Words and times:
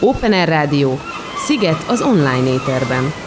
Open 0.00 0.32
Air 0.32 0.48
Rádió. 0.48 0.98
Sziget 1.46 1.84
az 1.88 2.02
online 2.02 2.52
éterben. 2.52 3.23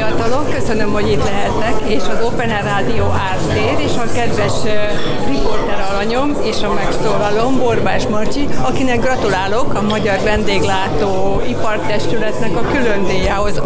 Fiatalok, 0.00 0.50
köszönöm, 0.50 0.92
hogy 0.92 1.10
itt 1.10 1.24
lehetnek, 1.24 1.90
és 1.90 2.02
az 2.02 2.24
Open 2.24 2.50
Air 2.50 2.64
Rádió 2.64 3.04
ártér, 3.04 3.84
és 3.86 3.96
a 3.96 4.12
kedves 4.12 4.52
riporter 5.28 5.86
alanyom, 5.90 6.36
és 6.42 6.62
a 6.62 6.72
megszólalom, 6.72 7.58
Borbás 7.58 8.06
Marcsi, 8.06 8.48
akinek 8.62 9.00
gratulálok 9.00 9.74
a 9.74 9.82
Magyar 9.82 10.18
Vendéglátó 10.20 11.40
Ipartestületnek 11.48 12.56
a 12.56 12.60
külön 12.72 13.04
díjához, 13.04 13.58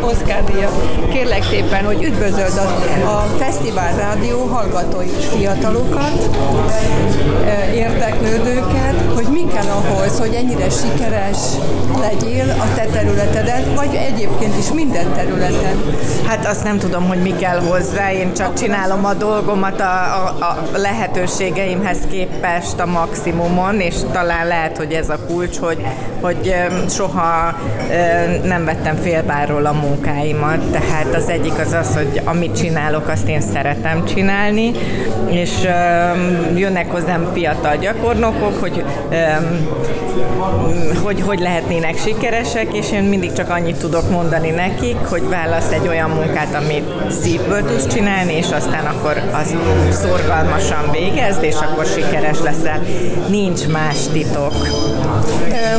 Oscar 0.00 0.44
díjat. 0.52 1.08
Kérlek 1.12 1.42
szépen, 1.42 1.84
hogy 1.84 2.02
üdvözöld 2.02 2.56
a, 2.56 3.10
a 3.10 3.26
Fesztivál 3.38 3.96
Rádió 3.96 4.44
hallgatói 4.44 5.08
fiatalokat, 5.08 6.36
érdeklődőket, 7.74 8.94
hogy 9.14 9.26
mi 9.32 9.46
kell 9.52 9.66
ahhoz, 9.66 10.18
hogy 10.18 10.34
ennyire 10.34 10.70
sikeres 10.70 11.38
legyél 12.00 12.50
a 12.58 12.74
te 12.74 12.84
területedet, 12.84 13.74
vagy 13.74 13.94
egyébként 13.94 14.58
is 14.58 14.72
minden 14.72 15.12
területen. 15.12 15.69
Hát 16.26 16.46
azt 16.46 16.64
nem 16.64 16.78
tudom, 16.78 17.08
hogy 17.08 17.22
mi 17.22 17.34
kell 17.36 17.60
hozzá, 17.60 18.12
én 18.12 18.34
csak 18.34 18.54
csinálom 18.54 19.04
a 19.04 19.14
dolgomat 19.14 19.80
a, 19.80 19.84
a, 19.84 20.44
a 20.74 20.78
lehetőségeimhez 20.78 21.98
képest 22.10 22.80
a 22.80 22.86
maximumon, 22.86 23.80
és 23.80 23.94
talán 24.12 24.46
lehet, 24.46 24.76
hogy 24.76 24.92
ez 24.92 25.08
a 25.08 25.18
kulcs, 25.26 25.58
hogy, 25.58 25.86
hogy 26.20 26.54
soha 26.88 27.58
nem 28.44 28.64
vettem 28.64 28.96
félbárról 28.96 29.66
a 29.66 29.72
munkáimat, 29.72 30.70
tehát 30.70 31.14
az 31.14 31.28
egyik 31.28 31.58
az 31.58 31.72
az, 31.72 31.94
hogy 31.94 32.20
amit 32.24 32.56
csinálok, 32.56 33.08
azt 33.08 33.28
én 33.28 33.40
szeretem 33.40 34.04
csinálni, 34.04 34.70
és 35.26 35.50
jönnek 36.54 36.90
hozzám 36.90 37.30
fiatal 37.32 37.76
gyakornokok, 37.76 38.60
hogy 38.60 38.84
hogy, 41.02 41.20
hogy 41.20 41.40
lehetnének 41.40 41.98
sikeresek, 41.98 42.74
és 42.74 42.92
én 42.92 43.02
mindig 43.02 43.32
csak 43.32 43.50
annyit 43.50 43.76
tudok 43.76 44.10
mondani 44.10 44.50
nekik, 44.50 44.96
hogy 44.96 45.28
válasz 45.28 45.59
egy 45.68 45.88
olyan 45.88 46.10
munkát, 46.10 46.54
amit 46.54 47.12
szívből 47.22 47.64
tudsz 47.64 47.86
csinálni, 47.86 48.32
és 48.32 48.50
aztán 48.50 48.86
akkor 48.86 49.22
azt 49.32 49.56
szorgalmasan 49.90 50.90
végezd, 50.90 51.42
és 51.42 51.54
akkor 51.54 51.86
sikeres 51.86 52.38
leszel. 52.40 52.80
Nincs 53.28 53.66
más 53.66 53.96
titok. 54.12 54.52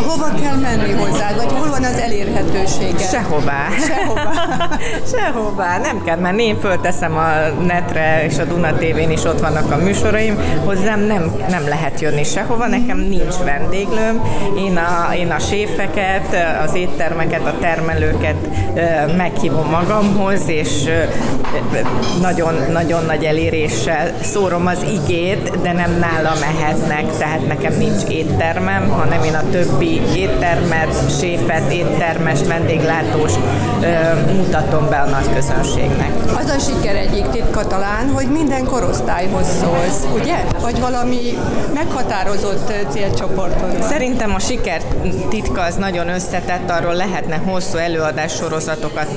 Hova 0.08 0.34
kell 0.42 0.56
menni 0.56 0.92
hozzá, 0.92 1.34
vagy 1.36 1.52
hol 1.52 1.70
van 1.70 1.84
az 1.84 1.98
elérhetősége? 1.98 3.08
Sehová. 3.12 3.68
Sehová. 3.88 4.32
Sehová. 5.16 5.78
Nem 5.78 6.04
kell 6.04 6.18
menni, 6.18 6.44
én 6.44 6.60
fölteszem 6.60 7.18
a 7.18 7.30
netre, 7.66 8.26
és 8.26 8.38
a 8.38 8.44
Duna 8.44 8.74
TV-n 8.74 9.12
is 9.12 9.24
ott 9.24 9.40
vannak 9.40 9.72
a 9.72 9.78
műsoraim. 9.78 10.38
Hozzám 10.66 11.00
nem, 11.00 11.32
nem 11.50 11.68
lehet 11.68 12.02
jönni 12.02 12.24
sehova, 12.24 12.68
nekem 12.68 12.98
nincs 12.98 13.36
vendéglőm. 13.44 14.22
Én 14.58 14.78
a, 14.78 15.14
én 15.16 15.32
a 15.32 15.40
séfeket, 15.40 16.36
az 16.64 16.74
éttermeket, 16.76 17.46
a 17.46 17.54
termelőket 17.60 18.36
meghívom 19.18 19.71
magamhoz, 19.72 20.42
és 20.46 20.90
nagyon-nagyon 22.22 23.06
nagy 23.06 23.24
eléréssel 23.24 24.12
szórom 24.22 24.68
az 24.68 24.86
igét, 24.92 25.62
de 25.62 25.72
nem 25.72 25.92
nála 26.00 26.34
mehetnek, 26.40 27.18
tehát 27.18 27.48
nekem 27.48 27.74
nincs 27.78 28.04
éttermem, 28.08 28.90
hanem 28.90 29.24
én 29.24 29.34
a 29.34 29.50
többi 29.52 30.02
éttermet, 30.16 31.20
séfet, 31.20 31.72
éttermest, 31.72 32.48
vendéglátóst 32.48 33.40
mutatom 34.36 34.90
be 34.90 34.98
a 34.98 35.10
nagy 35.10 35.34
közönségnek. 35.34 36.10
Az 36.38 36.50
a 36.50 36.60
siker 36.60 36.96
egyik 36.96 37.30
titka 37.30 37.68
talán, 37.68 38.10
hogy 38.14 38.28
minden 38.32 38.66
korosztályhoz 38.66 39.48
szólsz, 39.62 40.22
ugye? 40.22 40.36
Vagy 40.62 40.80
valami 40.80 41.38
meghatározott 41.74 42.74
célcsoportod? 42.90 43.84
Szerintem 43.84 44.34
a 44.34 44.40
siker 44.40 44.82
titka 45.30 45.62
az 45.62 45.76
nagyon 45.76 46.10
összetett, 46.10 46.70
arról 46.70 46.94
lehetne 46.94 47.42
hosszú 47.46 47.78
előadás 47.78 48.34
sorozatokat 48.36 49.08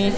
tartani, 0.00 0.12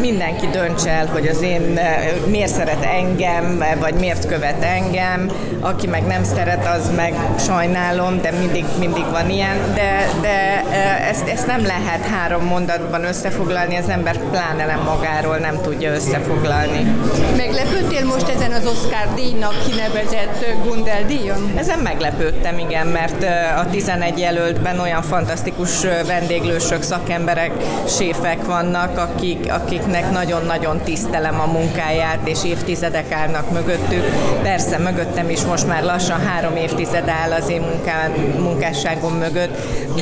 mindenki 0.00 0.46
döntse 0.46 0.90
el, 0.90 1.06
hogy 1.06 1.26
az 1.26 1.42
én 1.42 1.76
eh, 1.76 2.12
miért 2.26 2.52
szeret 2.52 2.84
engem, 2.84 3.64
vagy 3.80 3.94
miért 3.94 4.26
követ 4.26 4.62
engem, 4.62 5.30
aki 5.60 5.86
meg 5.86 6.06
nem 6.06 6.24
szeret, 6.24 6.66
az 6.66 6.90
meg 6.96 7.14
sajnálom, 7.38 8.20
de 8.20 8.30
mindig, 8.30 8.64
mindig 8.78 9.04
van 9.10 9.30
ilyen, 9.30 9.56
de, 9.74 10.08
de 10.20 10.64
eh, 10.70 11.08
ezt, 11.08 11.28
ezt 11.28 11.46
nem 11.46 11.66
lehet 11.66 12.06
három 12.06 12.44
mondatban 12.44 13.04
összefoglalni, 13.04 13.76
az 13.76 13.88
ember 13.88 14.18
pláne 14.30 14.66
nem 14.66 14.82
magáról 14.82 15.36
nem 15.36 15.60
tudja 15.62 15.92
összefoglalni. 15.92 16.94
Meglepődtél 17.36 18.04
most 18.04 18.28
ezen 18.28 18.52
az 18.52 18.66
Oscar 18.66 19.14
díjnak 19.14 19.54
kinevezett 19.66 20.44
Gundel 20.64 21.04
díjon? 21.06 21.52
Ezen 21.56 21.78
meglepődtem, 21.78 22.58
igen, 22.58 22.86
mert 22.86 23.22
eh, 23.22 23.58
a 23.58 23.66
11 23.70 24.18
jelöltben 24.18 24.78
olyan 24.78 25.02
fantasztikus 25.02 25.82
vendéglősök, 26.06 26.82
szakemberek, 26.82 27.52
séfek 27.88 28.44
vannak, 28.44 28.81
akik, 28.98 29.52
akiknek 29.52 30.10
nagyon-nagyon 30.10 30.80
tisztelem 30.80 31.40
a 31.40 31.52
munkáját, 31.52 32.18
és 32.24 32.44
évtizedek 32.44 33.12
állnak 33.12 33.50
mögöttük. 33.50 34.04
Persze 34.42 34.78
mögöttem 34.78 35.28
is 35.30 35.44
most 35.44 35.66
már 35.66 35.82
lassan 35.82 36.20
három 36.20 36.56
évtized 36.56 37.08
áll 37.08 37.32
az 37.32 37.48
én 37.48 37.60
munká, 37.60 38.08
munkásságom 38.38 39.12
mögött, 39.12 39.56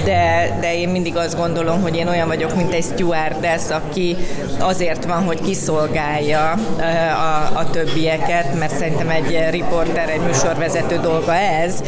de, 0.04 0.56
de 0.60 0.76
én 0.76 0.88
mindig 0.88 1.16
azt 1.16 1.36
gondolom, 1.36 1.82
hogy 1.82 1.96
én 1.96 2.08
olyan 2.08 2.28
vagyok, 2.28 2.56
mint 2.56 2.72
egy 2.72 2.84
stewardess, 2.84 3.70
aki 3.70 4.16
azért 4.58 5.04
van, 5.04 5.24
hogy 5.24 5.40
kiszolgálja 5.40 6.50
a, 6.50 7.58
a 7.58 7.70
többieket, 7.70 8.58
mert 8.58 8.76
szerintem 8.76 9.08
egy 9.10 9.46
riporter, 9.50 10.08
egy 10.08 10.20
műsorvezető 10.20 10.98
dolga 11.02 11.34
ez, 11.34 11.82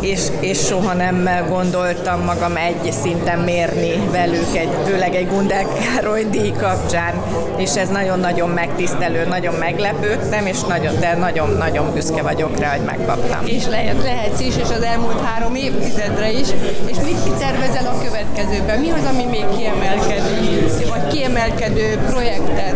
és, 0.00 0.20
és 0.40 0.58
soha 0.58 0.92
nem 0.92 1.28
gondoltam 1.48 2.20
magam 2.20 2.56
egy 2.56 2.92
szinten 2.92 3.38
mérni 3.38 3.92
velük, 4.10 4.56
egy, 4.56 4.70
főleg 4.86 5.14
egy 5.14 5.28
Gundel 5.28 5.66
Károly 5.78 6.24
díj 6.30 6.52
kapcsán, 6.58 7.14
és 7.56 7.76
ez 7.76 7.88
nagyon-nagyon 7.88 8.50
megtisztelő, 8.50 9.24
nagyon 9.24 9.54
meglepődtem, 9.54 10.46
és 10.46 10.60
nagyon, 10.68 11.00
de 11.00 11.14
nagyon-nagyon 11.14 11.92
büszke 11.92 12.22
vagyok 12.22 12.58
rá, 12.58 12.70
hogy 12.70 12.84
megkaptam. 12.84 13.46
És 13.46 13.66
lehet, 13.66 14.02
lehetsz 14.02 14.40
is, 14.40 14.56
és 14.56 14.70
az 14.76 14.82
elmúlt 14.82 15.20
három 15.24 15.54
évtizedre 15.54 16.30
is, 16.30 16.48
és 16.86 16.96
mit 17.04 17.38
tervezel 17.38 17.86
a 17.86 18.04
következőben? 18.04 18.80
Mi 18.80 18.90
az, 18.90 19.04
ami 19.12 19.24
még 19.24 19.44
kiemelkedő, 19.56 20.66
vagy 20.88 21.06
kiemelkedő 21.06 21.98
projekted? 22.10 22.74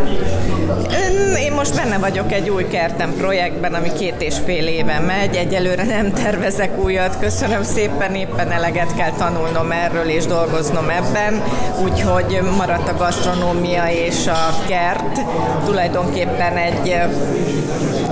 Én 1.38 1.52
most 1.52 1.74
benne 1.74 1.98
vagyok 1.98 2.32
egy 2.32 2.48
új 2.48 2.66
kertem 2.66 3.14
projektben, 3.16 3.74
ami 3.74 3.92
két 3.92 4.14
és 4.18 4.34
fél 4.44 4.66
éve 4.66 4.98
megy. 4.98 5.36
Egyelőre 5.36 5.84
nem 5.84 6.12
tervezek 6.12 6.78
újat. 6.78 7.18
Köszönöm 7.20 7.62
szépen, 7.62 8.14
éppen 8.14 8.50
eleget 8.50 8.94
kell 8.96 9.10
tanulnom 9.10 9.70
erről 9.70 10.08
és 10.08 10.26
dolgoznom 10.26 10.88
ebben. 10.88 11.42
Úgyhogy 11.82 12.40
maradt 12.56 12.88
a 12.90 12.96
gasztronómia 12.96 13.90
és 13.90 14.26
a 14.26 14.62
kert. 14.66 15.20
Tulajdonképpen 15.64 16.56
egy 16.56 16.96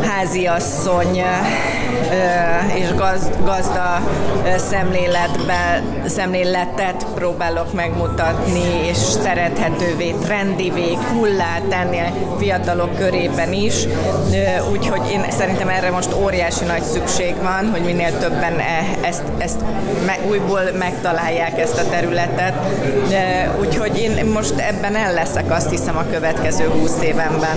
háziasszony 0.03 1.23
és 2.75 2.95
gazda 3.45 4.03
szemléletbe, 5.49 6.09
szemléletet 6.09 7.07
próbálok 7.15 7.73
megmutatni, 7.73 8.87
és 8.89 8.97
szerethetővé, 8.97 10.15
trendivé, 10.23 10.99
kullá 11.13 11.59
tenni 11.69 11.99
a 11.99 12.37
fiatalok 12.39 12.97
körében 12.97 13.53
is. 13.53 13.75
Úgyhogy 14.73 15.11
én 15.11 15.25
szerintem 15.31 15.69
erre 15.69 15.91
most 15.91 16.15
óriási 16.15 16.65
nagy 16.65 16.83
szükség 16.83 17.35
van, 17.43 17.71
hogy 17.71 17.81
minél 17.81 18.19
többen 18.19 18.59
e, 18.59 19.07
ezt, 19.07 19.23
ezt 19.39 19.61
újból 20.29 20.63
megtalálják 20.79 21.61
ezt 21.61 21.79
a 21.79 21.89
területet. 21.91 22.55
Úgyhogy 23.61 23.99
én 23.99 24.25
most 24.27 24.55
ebben 24.57 24.97
el 24.97 25.13
leszek, 25.13 25.51
azt 25.51 25.71
hiszem, 25.71 25.97
a 25.97 26.05
következő 26.11 26.65
húsz 26.65 27.03
évenben. 27.03 27.57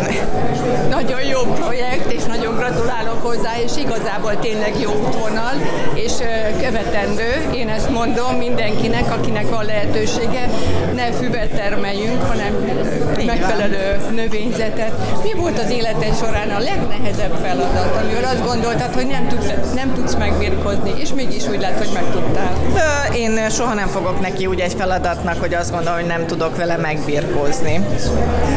Nagyon 0.89 1.21
jó 1.21 1.39
projekt, 1.39 2.11
és 2.11 2.23
nagyon 2.23 2.55
gratulálok 2.55 3.23
hozzá, 3.23 3.51
és 3.63 3.71
igazából 3.77 4.39
tényleg 4.39 4.79
jó 4.79 4.91
útvonal, 4.91 5.53
és 5.93 6.11
követendő. 6.61 7.49
Én 7.53 7.69
ezt 7.69 7.80
mondom 7.89 8.35
mindenkinek, 8.35 9.11
akinek 9.11 9.49
van 9.49 9.65
lehetősége, 9.65 10.49
ne 10.95 11.11
füvet 11.11 11.49
termeljünk, 11.49 12.21
hanem 12.27 12.55
megfelelő 13.25 13.99
növényzetet. 14.15 14.91
Mi 15.23 15.33
volt 15.33 15.59
az 15.59 15.69
életed 15.69 16.17
során 16.17 16.49
a 16.49 16.59
legnehezebb 16.59 17.35
feladat, 17.43 17.97
amivel 18.03 18.23
azt 18.23 18.45
gondoltad, 18.45 18.93
hogy 18.93 19.07
nem 19.07 19.27
tudsz, 19.27 19.73
nem 19.75 19.93
tudsz 19.93 20.15
megbirkozni, 20.15 20.93
és 20.97 21.13
mégis 21.13 21.47
úgy 21.47 21.61
lett, 21.61 21.77
hogy 21.77 21.89
megtudtál? 21.93 22.53
Én 23.15 23.49
soha 23.49 23.73
nem 23.73 23.87
fogok 23.87 24.21
neki 24.21 24.45
úgy 24.45 24.59
egy 24.59 24.73
feladatnak, 24.77 25.39
hogy 25.39 25.53
azt 25.53 25.71
gondolom, 25.71 25.99
hogy 25.99 26.07
nem 26.07 26.25
tudok 26.25 26.57
vele 26.57 26.77
megbirkózni. 26.77 27.73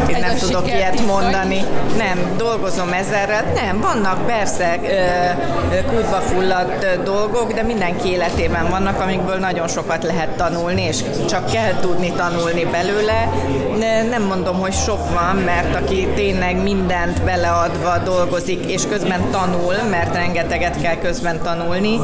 Én 0.09 0.15
Ez 0.15 0.21
nem 0.21 0.37
tudok 0.37 0.67
ilyet 0.67 1.07
mondani. 1.07 1.65
Nem, 1.97 2.19
dolgozom 2.37 2.93
ezerrel. 2.93 3.45
Nem, 3.55 3.81
vannak 3.81 4.27
persze 4.27 4.79
kútba 5.87 6.17
fulladt 6.17 7.03
dolgok, 7.05 7.53
de 7.53 7.63
mindenki 7.63 8.09
életében 8.09 8.69
vannak, 8.71 9.01
amikből 9.15 9.39
nagyon 9.39 9.69
sokat 9.69 10.03
lehet 10.03 10.29
tanulni, 10.29 10.83
és 10.83 11.05
csak 11.29 11.51
kell 11.51 11.81
tudni 11.81 12.13
tanulni 12.13 12.65
belőle. 12.65 13.29
Nem 14.11 14.23
mondom, 14.23 14.61
hogy 14.61 14.73
sok 14.73 15.11
van, 15.15 15.37
mert 15.37 15.75
aki 15.75 16.09
tényleg 16.15 16.63
mindent 16.63 17.23
beleadva 17.23 17.99
dolgozik, 18.05 18.65
és 18.71 18.87
közben 18.87 19.31
tanul, 19.31 19.75
mert 19.91 20.15
rengeteget 20.15 20.81
kell 20.81 20.97
közben 20.97 21.43
tanulni, 21.43 22.01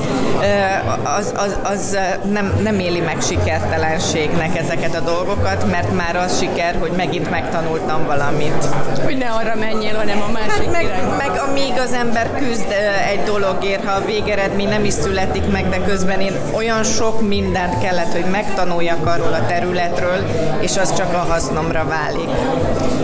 az, 1.19 1.33
az, 1.37 1.57
az 1.63 1.99
nem, 2.33 2.61
nem 2.63 2.79
éli 2.79 3.01
meg 3.01 3.17
sikertelenségnek 3.21 4.59
ezeket 4.59 4.95
a 4.95 5.01
dolgokat, 5.01 5.71
mert 5.71 5.95
már 5.97 6.17
az 6.17 6.39
siker, 6.39 6.77
hogy 6.79 6.93
megint 6.97 7.31
megtanultam 7.31 8.07
valamit. 8.07 8.65
Hogy 9.05 9.17
ne 9.17 9.29
arra 9.31 9.55
menjél, 9.55 9.97
hanem 9.97 10.23
a 10.29 10.31
másik 10.33 10.51
hát 10.51 10.71
meg, 10.71 10.87
meg 11.19 11.31
amíg 11.49 11.73
az 11.79 11.93
ember 11.93 12.31
küzd 12.37 12.75
egy 13.11 13.23
dologért, 13.23 13.85
ha 13.85 13.93
a 13.93 14.05
végeredmény 14.05 14.69
nem 14.69 14.85
is 14.85 14.93
születik 14.93 15.51
meg, 15.53 15.69
de 15.69 15.79
közben 15.87 16.21
én 16.21 16.33
olyan 16.55 16.85
sok 17.01 17.29
mindent 17.29 17.79
kellett, 17.79 18.13
hogy 18.13 18.31
megtanuljak 18.31 19.07
arról 19.07 19.33
a 19.33 19.47
területről, 19.47 20.27
és 20.61 20.77
az 20.77 20.95
csak 20.95 21.13
a 21.13 21.19
hasznomra 21.19 21.85
válik. 21.85 22.29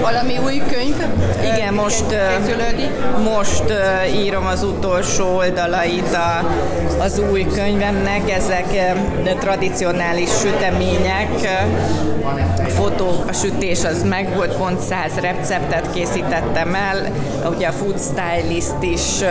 Valami 0.00 0.38
új 0.38 0.62
könyv? 0.70 0.96
Igen, 1.54 1.74
most, 1.74 2.04
most 3.24 3.64
írom 4.14 4.46
az 4.46 4.62
utolsó 4.62 5.36
oldalait 5.36 6.14
a, 6.14 6.46
az 6.98 7.22
új 7.30 7.46
könyvemnek, 7.54 8.30
ezek 8.30 8.94
tradicionális 9.38 10.28
sütemények, 10.40 11.28
fotók, 12.68 13.24
a 13.28 13.32
sütés 13.32 13.84
az 13.84 14.02
meg 14.02 14.34
volt, 14.34 14.56
pont 14.56 14.80
száz 14.80 15.14
receptet 15.20 15.92
készítettem 15.92 16.74
el, 16.74 17.12
ugye 17.54 17.66
a 17.66 17.72
food 17.72 17.98
stylist 18.00 18.76
is, 18.80 19.24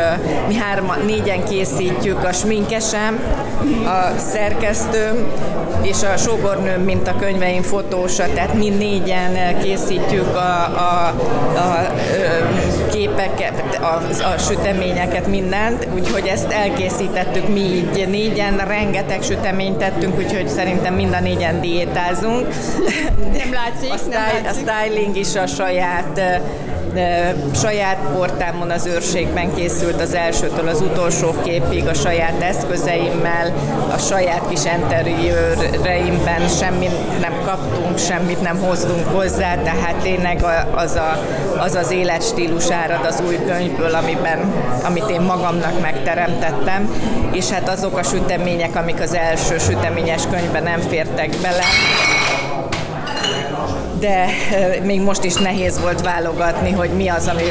mi 0.47 0.55
hárma, 0.55 0.95
négyen 1.05 1.43
készítjük, 1.43 2.23
a 2.23 2.31
sminkesem, 2.31 3.19
a 3.85 4.19
szerkesztőm, 4.19 5.27
és 5.81 6.03
a 6.03 6.17
sógornőm, 6.17 6.81
mint 6.81 7.07
a 7.07 7.15
könyveim 7.15 7.61
fotósa, 7.61 8.23
tehát 8.33 8.53
mi 8.53 8.69
négyen 8.69 9.59
készítjük 9.61 10.35
a, 10.35 10.54
a, 10.63 11.07
a 11.57 11.93
képeket, 12.91 13.79
a, 13.81 14.01
a 14.33 14.37
süteményeket, 14.37 15.27
mindent, 15.27 15.87
úgyhogy 15.93 16.27
ezt 16.27 16.51
elkészítettük 16.51 17.47
mi 17.47 17.59
így 17.59 18.07
négyen, 18.09 18.57
rengeteg 18.57 19.21
süteményt 19.21 19.77
tettünk, 19.77 20.17
úgyhogy 20.17 20.47
szerintem 20.47 20.93
mind 20.93 21.13
a 21.13 21.19
négyen 21.19 21.61
diétázunk. 21.61 22.47
Nem 23.37 23.53
látszik, 23.53 23.91
a, 23.91 24.09
nem 24.09 24.21
látszik. 24.43 24.67
a 24.67 24.71
styling 24.71 25.15
is 25.15 25.35
a 25.35 25.47
saját 25.47 26.41
saját 27.53 27.97
portámon 28.13 28.69
az 28.69 28.85
őrségben 28.85 29.55
készült 29.55 30.01
az 30.01 30.13
elsőtől 30.13 30.67
az 30.67 30.81
utolsó 30.81 31.35
képig, 31.43 31.87
a 31.87 31.93
saját 31.93 32.41
eszközeimmel, 32.41 33.53
a 33.95 33.97
saját 33.97 34.49
kis 34.49 34.59
interiőreimben 34.77 36.47
semmit 36.59 37.19
nem 37.19 37.33
kaptunk, 37.45 37.97
semmit 37.97 38.41
nem 38.41 38.57
hoztunk 38.57 39.07
hozzá, 39.07 39.55
tehát 39.55 39.95
tényleg 39.95 40.43
az 40.75 40.95
a, 40.95 41.19
az, 41.57 41.75
az 41.75 41.91
életstílus 41.91 42.69
árad 42.69 43.05
az 43.05 43.21
új 43.27 43.39
könyvből, 43.45 43.93
amiben, 43.93 44.53
amit 44.83 45.09
én 45.09 45.21
magamnak 45.21 45.81
megteremtettem, 45.81 46.93
és 47.31 47.49
hát 47.49 47.69
azok 47.69 47.97
a 47.97 48.03
sütemények, 48.03 48.75
amik 48.75 49.01
az 49.01 49.13
első 49.13 49.57
süteményes 49.57 50.21
könyvben 50.31 50.63
nem 50.63 50.79
fértek 50.79 51.29
bele, 51.41 51.63
de 53.99 54.25
még 54.83 55.01
most 55.01 55.23
is 55.23 55.35
nehéz 55.35 55.79
volt 55.79 56.01
válogatni, 56.01 56.71
hogy 56.71 56.89
mi 56.89 57.07
az, 57.07 57.27
ami 57.27 57.43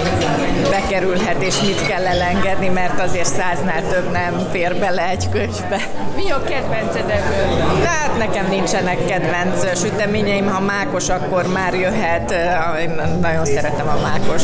bekerülhet, 0.70 1.42
és 1.42 1.60
mit 1.60 1.86
kell 1.86 2.06
elengedni, 2.06 2.68
mert 2.68 3.00
azért 3.00 3.26
száznál 3.26 3.82
több 3.90 4.12
nem 4.12 4.48
fér 4.52 4.76
bele 4.78 5.08
egy 5.08 5.28
könyvbe. 5.30 5.80
Mi 6.16 6.30
a 6.30 6.42
kedvenced 6.42 7.10
ebből? 7.10 7.84
Hát 7.84 8.18
nekem 8.18 8.46
nincsenek 8.48 9.06
kedvenc 9.06 9.78
süteményeim, 9.80 10.48
ha 10.48 10.60
mákos, 10.60 11.08
akkor 11.08 11.46
már 11.52 11.74
jöhet. 11.74 12.34
Én 12.80 13.00
nagyon 13.20 13.44
szeretem 13.44 13.88
a 13.88 14.00
mákos 14.02 14.42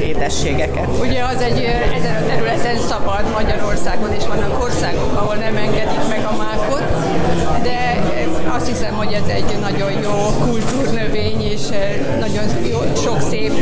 édességeket. 0.00 0.86
Ugye 1.00 1.24
az 1.24 1.40
egy 1.42 1.64
ezen 1.98 2.22
a 2.22 2.26
területen 2.26 2.76
szabad 2.88 3.22
Magyarországon, 3.32 4.12
és 4.12 4.26
vannak 4.26 4.62
országok, 4.62 5.16
ahol 5.16 5.34
nem 5.34 5.56
engedik 5.56 6.08
meg 6.08 6.24
a 6.24 6.36
mákot, 6.36 6.82
de 7.62 7.96
azt 8.48 8.66
hiszem, 8.66 8.94
hogy 8.94 9.12
ez 9.12 9.28
egy 9.28 9.58
nagyon 9.60 9.92
jó 10.02 10.46
kultúrnövény, 10.46 11.42
és 11.42 11.60
nagyon 12.20 12.44
jó, 12.70 12.78
sok 13.02 13.20
szép 13.20 13.52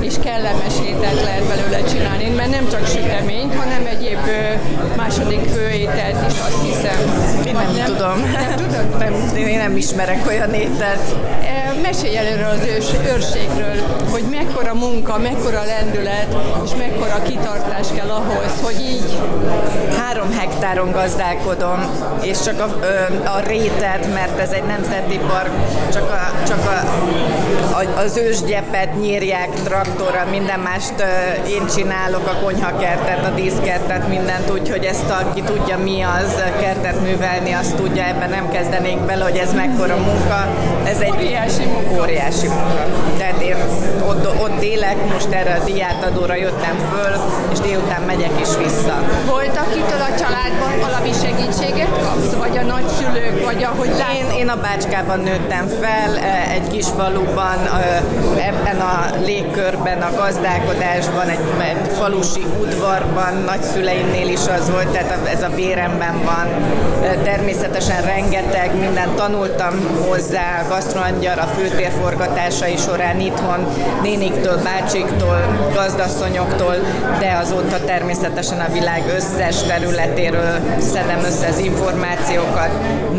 és 0.00 0.14
kellemes 0.22 0.74
ételt 0.86 1.22
lehet 1.22 1.44
belőle 1.46 1.88
csinálni, 1.88 2.28
mert 2.28 2.50
nem 2.50 2.68
csak 2.68 2.86
süteményt, 2.86 3.54
hanem 3.54 3.86
egyéb 3.86 4.18
második 4.96 5.40
főételt 5.40 6.30
is 6.30 6.38
azt 6.38 6.62
hiszem. 6.62 6.98
Én 7.46 7.52
nem, 7.52 7.74
nem 7.76 7.86
tudom. 7.86 8.18
Nem 8.32 8.56
tudod? 8.56 8.98
Nem, 8.98 9.36
én 9.36 9.58
nem 9.58 9.76
ismerek 9.76 10.26
olyan 10.26 10.54
ételt. 10.54 11.14
Mesélj 11.82 12.16
előről 12.16 12.50
az 12.50 12.66
ős, 12.66 12.86
őrségről, 13.12 13.76
hogy 14.10 14.22
mekkora 14.30 14.74
munka, 14.74 15.18
mekkora 15.18 15.64
lendület, 15.64 16.36
és 16.64 16.70
mekkora 16.78 17.22
kitartás 17.22 17.86
kell 17.94 18.10
ahhoz, 18.10 18.52
hogy 18.62 18.80
így... 18.80 19.18
Három 19.98 20.32
hektáron 20.32 20.90
gazdálkodom, 20.90 21.80
és 22.22 22.40
csak 22.40 22.60
a, 22.60 22.86
a 23.28 23.40
rétet, 23.46 24.14
mert 24.14 24.38
ez 24.38 24.50
egy 24.50 24.64
nemzeti 24.64 25.18
park, 25.18 25.50
csak, 25.92 26.10
a, 26.10 26.46
csak 26.46 26.58
a, 26.58 26.84
az 27.96 28.16
ősgyepet 28.16 29.00
nyírják 29.00 29.48
traktorra, 29.64 30.26
minden 30.30 30.60
mást 30.60 30.94
én 31.48 31.66
csinálok, 31.74 32.26
a 32.26 32.44
konyhakertet, 32.44 33.24
a 33.24 33.30
díszkertet, 33.34 34.08
mindent, 34.08 34.50
úgyhogy 34.50 34.84
ezt 34.84 35.10
aki 35.10 35.42
tudja 35.42 35.78
mi 35.78 36.02
az 36.02 36.42
kertet 36.60 37.00
művelni, 37.00 37.52
azt 37.52 37.76
tudja, 37.76 38.04
ebben 38.04 38.30
nem 38.30 38.48
kezdenék 38.48 38.98
bele, 38.98 39.24
hogy 39.24 39.36
ez 39.36 39.52
mekkora 39.54 39.96
munka. 39.96 40.48
Ez 40.84 41.00
egy 41.00 41.14
óriási 41.14 41.64
munka. 41.64 42.02
Óriási 42.02 42.46
munka. 42.46 42.86
Tehát 43.18 43.40
én 43.42 43.56
ott, 44.08 44.26
ott 44.42 44.62
élek, 44.62 44.96
most 45.12 45.30
erre 45.30 45.54
a 45.54 45.64
diátadóra 45.64 46.34
jöttem 46.34 46.78
föl, 46.92 47.12
és 47.52 47.58
délután 47.58 48.02
megyek 48.02 48.40
is 48.40 48.48
vissza. 48.64 48.98
Volt 49.26 49.56
akitől 49.56 50.00
a 50.00 50.14
családban 50.54 50.90
valami 50.90 51.12
segítséget 51.12 51.90
kapsz? 52.02 52.32
Vagy 52.38 52.58
a 52.58 52.62
nagyszülők, 52.62 53.44
vagy 53.44 53.62
ahogy 53.62 53.88
látom? 53.98 54.16
Én, 54.16 54.38
én 54.38 54.48
a 54.48 54.56
Bácskában 54.56 55.20
nőttem 55.20 55.66
fel, 55.66 56.16
egy 56.52 56.68
kis 56.68 56.86
faluban, 56.96 57.58
ebben 58.36 58.80
a 58.80 59.10
légkörben, 59.24 60.02
a 60.02 60.16
gazdálkodásban, 60.16 61.28
egy, 61.28 61.38
egy 61.58 61.92
falusi 61.92 62.46
udvarban, 62.60 63.34
nagyszüleimnél 63.46 64.28
is 64.28 64.46
az 64.58 64.70
volt, 64.70 64.88
tehát 64.88 65.28
ez 65.28 65.42
a 65.42 65.48
béremben 65.54 66.22
van. 66.24 66.46
Természetesen 67.22 68.02
rengeteg 68.02 68.78
mindent 68.80 69.14
tanultam 69.14 69.74
hozzá, 70.08 70.62
a 70.64 70.68
gasztroangyar, 70.68 71.38
a 71.38 71.50
főtér 71.56 71.90
forgatásai 72.00 72.76
során 72.76 73.20
itthon, 73.20 73.66
néniktől, 74.02 74.62
bácsiktól, 74.62 75.68
gazdasszonyoktól, 75.74 76.74
de 77.18 77.38
azóta 77.42 77.84
természetesen 77.84 78.60
a 78.60 78.72
világ 78.72 79.02
összes 79.16 79.62
területéről 79.62 80.43
szedem 80.78 81.18
össze 81.24 81.48
az 81.48 81.58
információkat, 81.58 82.70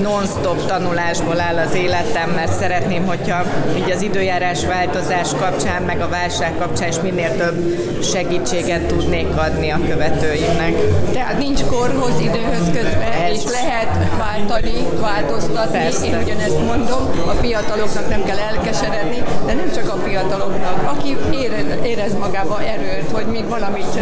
non-stop 0.01 0.65
tanulásból 0.65 1.39
áll 1.39 1.57
az 1.57 1.75
életem, 1.75 2.29
mert 2.29 2.53
szeretném, 2.53 3.05
hogyha 3.05 3.43
így 3.77 3.91
az 3.91 4.01
időjárás 4.01 4.65
változás 4.65 5.29
kapcsán, 5.39 5.81
meg 5.81 6.01
a 6.01 6.09
válság 6.09 6.53
kapcsán 6.59 6.87
is 6.87 6.99
minél 7.01 7.35
több 7.37 7.77
segítséget 8.03 8.81
tudnék 8.81 9.37
adni 9.37 9.69
a 9.69 9.79
követőimnek. 9.89 10.73
Tehát 11.13 11.37
nincs 11.37 11.63
korhoz, 11.63 12.19
időhöz 12.19 12.65
kötve, 12.73 13.13
Ez. 13.25 13.31
és 13.31 13.43
lehet 13.51 14.17
váltani, 14.17 14.73
változtatni. 15.01 15.77
Persze. 15.77 16.05
Én 16.05 16.17
ugyanezt 16.23 16.59
mondom, 16.65 17.03
a 17.27 17.31
fiataloknak 17.41 18.09
nem 18.09 18.23
kell 18.23 18.37
elkeseredni, 18.37 19.23
de 19.45 19.53
nem 19.53 19.71
csak 19.75 19.89
a 19.89 19.97
fiataloknak. 20.07 20.91
Aki 20.97 21.17
érez, 21.31 21.65
érez 21.83 22.13
magába 22.19 22.61
erőt, 22.61 23.11
hogy 23.11 23.25
még 23.25 23.47
valamit 23.47 23.99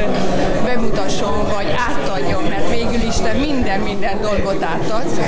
bemutasson, 0.65 1.37
vagy 1.55 1.67
átadjon, 1.89 2.43
mert 2.43 2.69
végül 2.69 3.01
is 3.07 3.12
te 3.21 3.33
minden, 3.33 3.79
minden 3.79 4.21
dolgot 4.21 4.63
átadsz. 4.63 5.19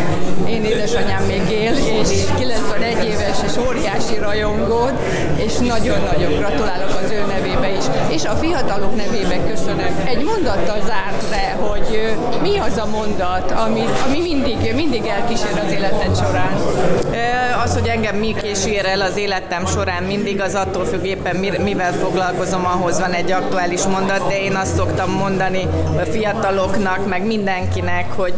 Én 0.48 0.64
édesanyám 0.64 1.24
még 1.24 1.50
él, 1.50 1.74
és 1.74 1.84
91 1.86 2.02
éves, 2.02 2.12
és 2.12 2.75
óriási 3.58 4.18
rajongód, 4.18 4.94
és 5.36 5.58
nagyon-nagyon 5.58 6.38
gratulálok 6.38 7.00
az 7.04 7.12
ő 7.12 7.26
nevébe 7.28 7.72
is. 7.78 7.84
És 8.08 8.26
a 8.26 8.36
fiatalok 8.36 8.96
nevébe 8.96 9.38
köszönöm. 9.50 10.04
Egy 10.06 10.24
mondattal 10.24 10.80
zárt 10.86 11.30
le, 11.30 11.58
hogy 11.68 12.16
mi 12.42 12.58
az 12.58 12.78
a 12.78 12.86
mondat, 12.86 13.52
ami, 13.52 13.84
ami 14.08 14.22
mindig, 14.22 14.74
mindig 14.76 15.06
elkísér 15.06 15.62
az 15.66 15.72
életed 15.72 16.16
során? 16.16 16.54
Az, 17.64 17.74
hogy 17.74 17.88
engem 17.88 18.16
mi 18.16 18.36
kísér 18.42 18.86
el 18.86 19.02
az 19.02 19.18
életem 19.18 19.66
során, 19.66 20.04
mindig 20.04 20.42
az 20.42 20.56
attól 20.56 20.86
függ 20.86 21.06
éppen 21.06 21.36
mivel 21.62 21.94
foglalkozom, 21.94 22.66
ahhoz 22.66 23.00
van 23.00 23.12
egy 23.12 23.32
aktuális 23.32 23.84
mondat, 23.84 24.28
de 24.28 24.42
én 24.42 24.56
azt 24.56 24.76
szoktam 24.76 25.12
mondani 25.12 25.68
a 25.98 26.06
fiataloknak, 26.12 27.08
meg 27.08 27.26
mindenkinek, 27.26 28.12
hogy 28.16 28.34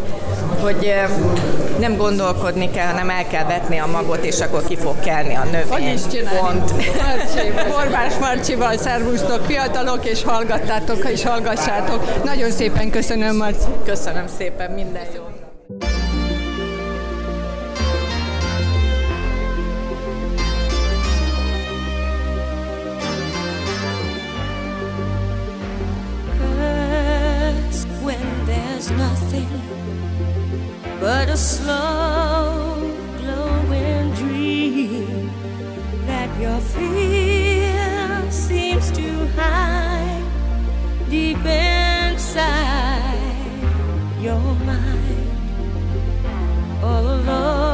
hogy 0.61 0.93
nem 1.79 1.97
gondolkodni 1.97 2.71
kell, 2.71 2.85
hanem 2.85 3.09
el 3.09 3.27
kell 3.27 3.45
vetni 3.45 3.77
a 3.77 3.85
magot, 3.85 4.25
és 4.25 4.39
akkor 4.39 4.63
ki 4.63 4.75
fog 4.75 4.95
énekelni 5.07 5.35
a 5.35 5.43
növény. 5.43 5.99
Pont. 6.39 6.71
Marcsi, 6.71 7.69
Borbás 7.69 8.17
Marcsival 8.19 8.77
szervusztok, 8.77 9.45
fiatalok, 9.45 10.05
és 10.05 10.23
hallgattátok, 10.23 11.09
és 11.09 11.23
hallgassátok. 11.23 12.23
Nagyon 12.23 12.51
szépen 12.51 12.89
köszönöm, 12.89 13.35
Marci. 13.35 13.67
Köszönöm 13.85 14.27
szépen, 14.37 14.71
minden 14.71 15.05
jó. 15.15 15.36
Fear 36.93 38.31
seems 38.31 38.91
to 38.91 39.27
hide 39.35 40.23
deep 41.09 41.43
inside 41.45 43.17
your 44.21 44.39
mind. 44.65 45.31
All 46.83 47.05
alone, 47.05 47.66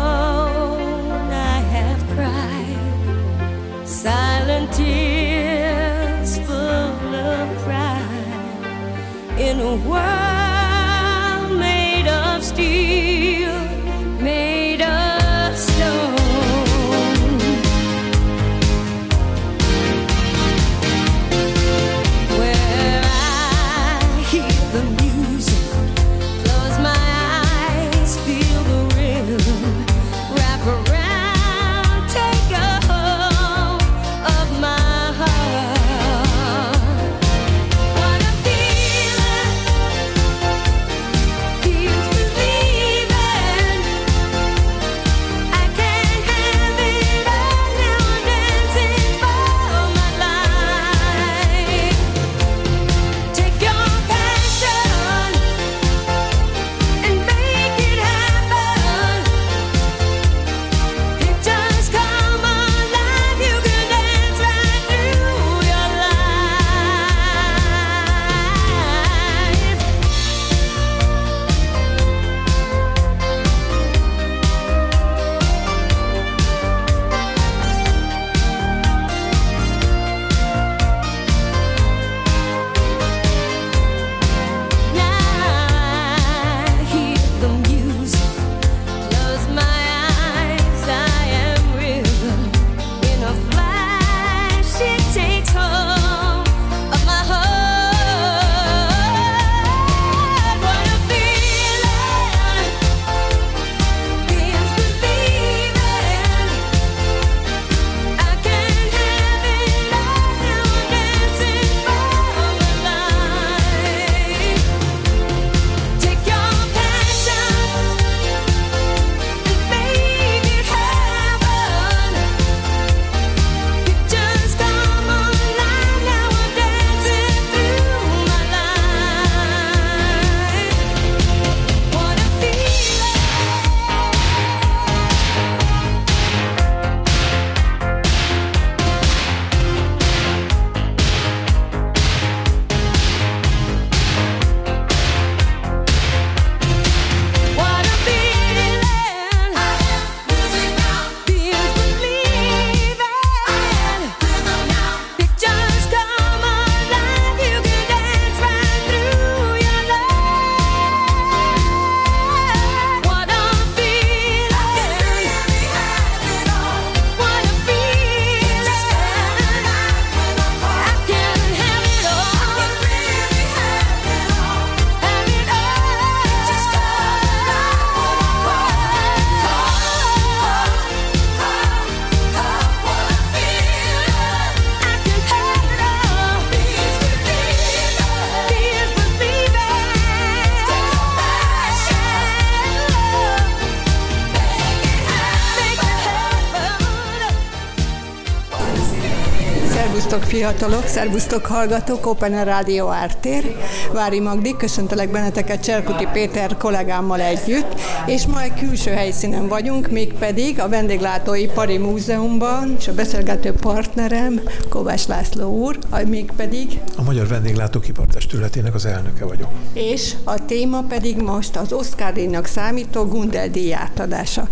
fiatalok, 200.57 200.87
szervusztok 200.87 201.45
hallgatók, 201.45 202.05
Open 202.05 202.43
Rádió 202.43 202.87
Ártér. 202.87 203.55
Vári 203.93 204.19
Magdi, 204.19 204.55
köszöntelek 204.57 205.11
benneteket 205.11 205.63
Cserkuti 205.63 206.07
Péter 206.13 206.57
kollégámmal 206.57 207.21
együtt, 207.21 207.79
és 208.05 208.25
ma 208.25 208.41
egy 208.41 208.53
külső 208.53 208.91
helyszínen 208.91 209.47
vagyunk, 209.47 209.91
mégpedig 209.91 210.59
a 210.59 210.69
Vendéglátóipari 210.69 211.77
Múzeumban, 211.77 212.75
és 212.77 212.87
a 212.87 212.93
beszélgető 212.93 213.51
partnerem 213.51 214.41
Kovács 214.69 215.07
László 215.07 215.49
úr, 215.49 215.77
mégpedig 216.07 216.79
a 216.97 217.03
Magyar 217.03 217.27
Vendéglátóipar 217.27 218.05
Testületének 218.05 218.73
az 218.73 218.85
elnöke 218.85 219.25
vagyok. 219.25 219.49
És 219.73 220.13
a 220.23 220.45
téma 220.45 220.81
pedig 220.81 221.17
most 221.17 221.55
az 221.55 221.73
Oscar 221.73 222.13
díjnak 222.13 222.45
számító 222.45 223.03
Gundel 223.03 223.49
díj 223.49 223.73
átadása. 223.73 224.47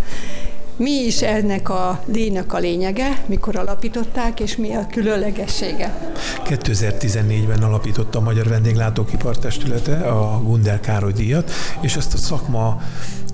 Mi 0.82 0.92
is 0.92 1.22
ennek 1.22 1.70
a 1.70 2.04
díjnak 2.06 2.54
a 2.54 2.58
lényege, 2.58 3.24
mikor 3.26 3.56
alapították, 3.56 4.40
és 4.40 4.56
mi 4.56 4.76
a 4.76 4.88
különlegessége? 4.92 6.14
2014-ben 6.46 7.64
alapította 7.64 8.20
a 8.20 8.22
Magyar 8.22 8.48
Vendéglátókipar 8.48 9.38
Testülete 9.38 9.98
a 9.98 10.42
Gundel 10.44 10.80
Károly 10.80 11.12
díjat, 11.12 11.52
és 11.82 11.96
ezt 11.96 12.14
a 12.14 12.18
szakma 12.18 12.82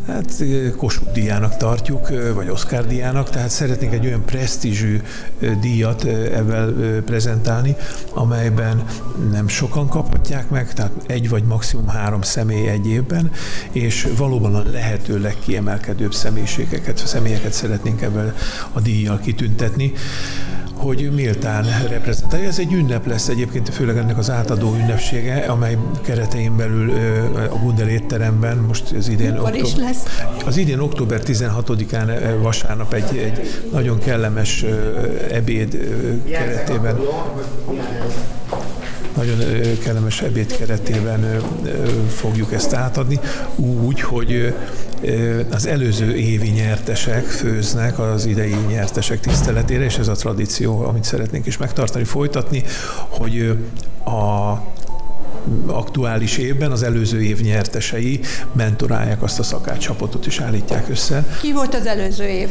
hát 0.08 0.44
Kossuth 0.78 1.12
díjának 1.12 1.58
tartjuk, 1.58 2.10
vagy 2.34 2.50
Oscar 2.50 2.88
díjának, 2.88 3.30
tehát 3.30 3.50
szeretnénk 3.50 3.94
egy 3.94 4.06
olyan 4.06 4.26
presztízsű 4.26 5.02
díjat 5.62 6.04
ebben 6.04 7.04
prezentálni, 7.06 7.76
amelyben 8.14 8.84
nem 9.32 9.48
sokan 9.48 9.88
kaphatják 9.88 10.50
meg, 10.50 10.74
tehát 10.74 10.92
egy 11.08 11.30
vagy 11.30 11.44
maximum 11.44 11.88
három 11.88 12.22
személy 12.22 12.68
egy 12.68 12.88
évben, 12.88 13.32
és 13.72 14.08
valóban 14.18 14.56
a 14.56 14.64
lehető 14.72 15.20
legkiemelkedőbb 15.20 16.14
személyiségeket, 16.14 17.08
személyeket 17.08 17.54
szeretnénk 17.54 18.02
ebben 18.02 18.34
a 18.74 18.80
díjjal 18.80 19.20
kitüntetni 19.20 19.94
hogy 20.78 21.12
méltán 21.16 21.66
reprezentálja. 21.90 22.48
Ez 22.48 22.60
egy 22.60 22.74
ünnep 22.74 23.06
lesz 23.06 23.28
egyébként, 23.28 23.70
főleg 23.70 23.98
ennek 23.98 24.18
az 24.18 24.30
átadó 24.30 24.76
ünnepsége, 24.76 25.36
amely 25.36 25.78
keretein 26.02 26.56
belül 26.56 26.92
a 27.50 27.56
Gundel 27.56 27.88
étteremben, 27.88 28.58
most 28.58 28.92
az 28.92 29.08
idén... 29.08 29.32
Mikor 29.32 29.48
október, 29.48 29.66
is 29.66 29.76
lesz? 29.76 30.04
Az 30.46 30.58
idén 30.58 30.80
október 30.80 31.22
16-án 31.26 32.36
vasárnap 32.42 32.94
egy, 32.94 33.18
egy 33.18 33.62
nagyon 33.72 34.00
kellemes 34.00 34.66
ebéd 35.32 35.78
keretében 36.32 37.00
nagyon 39.18 39.38
kellemes 39.84 40.22
ebéd 40.22 40.58
keretében 40.58 41.42
fogjuk 42.16 42.54
ezt 42.54 42.74
átadni, 42.74 43.20
úgy, 43.56 44.02
hogy 44.02 44.54
az 45.52 45.66
előző 45.66 46.16
évi 46.16 46.50
nyertesek 46.50 47.26
főznek 47.26 48.00
az 48.00 48.26
idei 48.26 48.56
nyertesek 48.68 49.20
tiszteletére, 49.20 49.84
és 49.84 49.98
ez 49.98 50.08
a 50.08 50.14
tradíció, 50.14 50.67
amit 50.68 51.04
szeretnénk 51.04 51.46
is 51.46 51.58
megtartani, 51.58 52.04
folytatni, 52.04 52.64
hogy 53.10 53.58
a 54.06 54.54
aktuális 55.98 56.38
évben 56.38 56.72
az 56.72 56.84
előző 56.84 57.22
év 57.22 57.42
nyertesei 57.42 58.20
mentorálják 58.54 59.24
azt 59.24 59.40
a 59.40 59.44
szakácsapotot 59.44 60.26
és 60.26 60.40
állítják 60.40 60.90
össze. 60.90 61.26
Ki 61.42 61.54
volt 61.54 61.76
az 61.76 61.86
előző 61.86 62.24
év? 62.24 62.48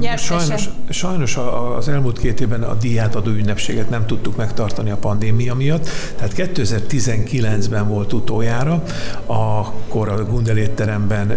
Nyertese? 0.00 0.38
Sajnos, 0.38 0.68
sajnos 0.88 1.38
az 1.76 1.88
elmúlt 1.88 2.18
két 2.18 2.40
évben 2.40 2.62
a 2.62 2.76
adó 3.12 3.30
ünnepséget 3.30 3.90
nem 3.90 4.06
tudtuk 4.06 4.36
megtartani 4.36 4.90
a 4.90 4.96
pandémia 4.96 5.54
miatt, 5.54 5.88
tehát 6.16 6.32
2019-ben 6.36 7.88
volt 7.88 8.12
utoljára, 8.12 8.82
akkor 9.26 10.08
a 10.08 10.24
Gundel 10.24 10.56
étteremben 10.56 11.32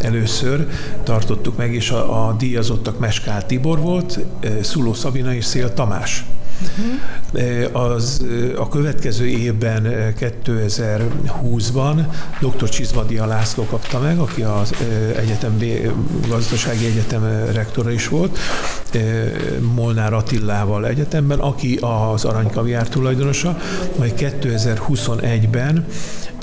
először 0.00 0.68
tartottuk 1.02 1.56
meg, 1.56 1.74
és 1.74 1.90
a, 1.90 2.28
a 2.28 2.32
díjazottak 2.32 2.98
Meskál 2.98 3.46
Tibor 3.46 3.80
volt, 3.80 4.18
Szuló 4.62 4.92
Szabina 4.94 5.34
és 5.34 5.44
Szél 5.44 5.72
Tamás. 5.74 6.24
Uh-huh. 6.60 7.84
Az, 7.90 8.24
a 8.56 8.68
következő 8.68 9.26
évben, 9.26 9.86
2020-ban 10.20 12.06
dr. 12.40 12.68
Csizmadia 12.68 13.26
László 13.26 13.64
kapta 13.64 13.98
meg, 13.98 14.18
aki 14.18 14.42
az 14.42 14.74
egyetem, 15.16 15.58
gazdasági 16.28 16.86
egyetem 16.86 17.24
rektora 17.52 17.90
is 17.90 18.08
volt, 18.08 18.38
Molnár 19.74 20.12
Attillával 20.12 20.86
egyetemben, 20.86 21.38
aki 21.38 21.78
az 22.12 22.24
aranykaviár 22.24 22.88
tulajdonosa, 22.88 23.58
majd 23.98 24.12
2021-ben 24.16 25.86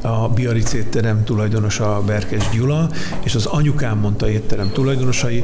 a 0.06 0.30
Biarritz 0.30 0.74
étterem 0.74 1.24
tulajdonosa 1.24 2.02
Berkes 2.06 2.50
Gyula, 2.50 2.90
és 3.24 3.36
az 3.36 3.46
anyukám 3.46 3.98
mondta 3.98 4.30
étterem 4.30 4.72
tulajdonosai, 4.72 5.44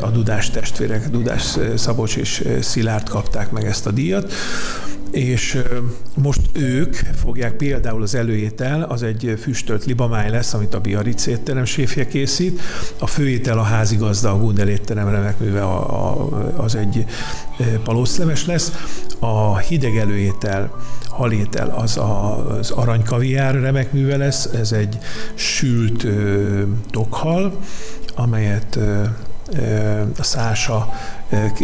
a 0.00 0.08
Dudás 0.08 0.50
testvérek, 0.50 1.08
Dudás 1.08 1.56
Szabocs 1.76 2.16
és 2.16 2.44
Szilárd 2.60 3.08
kapták 3.08 3.50
meg 3.50 3.64
ezt 3.64 3.86
a 3.86 3.90
díjat 3.90 4.32
és 5.10 5.62
most 6.16 6.40
ők 6.52 6.94
fogják 6.94 7.52
például 7.52 8.02
az 8.02 8.14
előétel, 8.14 8.82
az 8.82 9.02
egy 9.02 9.38
füstölt 9.40 9.84
libamáj 9.84 10.30
lesz, 10.30 10.54
amit 10.54 10.74
a 10.74 10.80
Biarritz 10.80 11.28
étterem 11.28 11.64
séfje 11.64 12.06
készít, 12.06 12.60
a 12.98 13.06
főétel 13.06 13.58
a 13.58 13.62
házigazda, 13.62 14.30
a 14.30 14.38
Gundel 14.38 14.68
étterem 14.68 15.08
remek 15.08 15.38
műve, 15.38 15.62
a, 15.62 16.08
a, 16.08 16.28
az 16.56 16.74
egy 16.74 17.04
palószleves 17.84 18.46
lesz, 18.46 18.72
a 19.18 19.58
hideg 19.58 19.96
előétel, 19.96 20.72
halétel 21.08 21.68
az 21.68 21.96
a, 21.96 22.46
az 22.58 22.70
aranykaviár 22.70 23.60
remek 23.60 23.92
műve 23.92 24.16
lesz, 24.16 24.44
ez 24.44 24.72
egy 24.72 24.98
sült 25.34 26.04
ö, 26.04 26.62
tokhal, 26.90 27.58
amelyet 28.14 28.78
a 30.18 30.22
Szása 30.22 30.92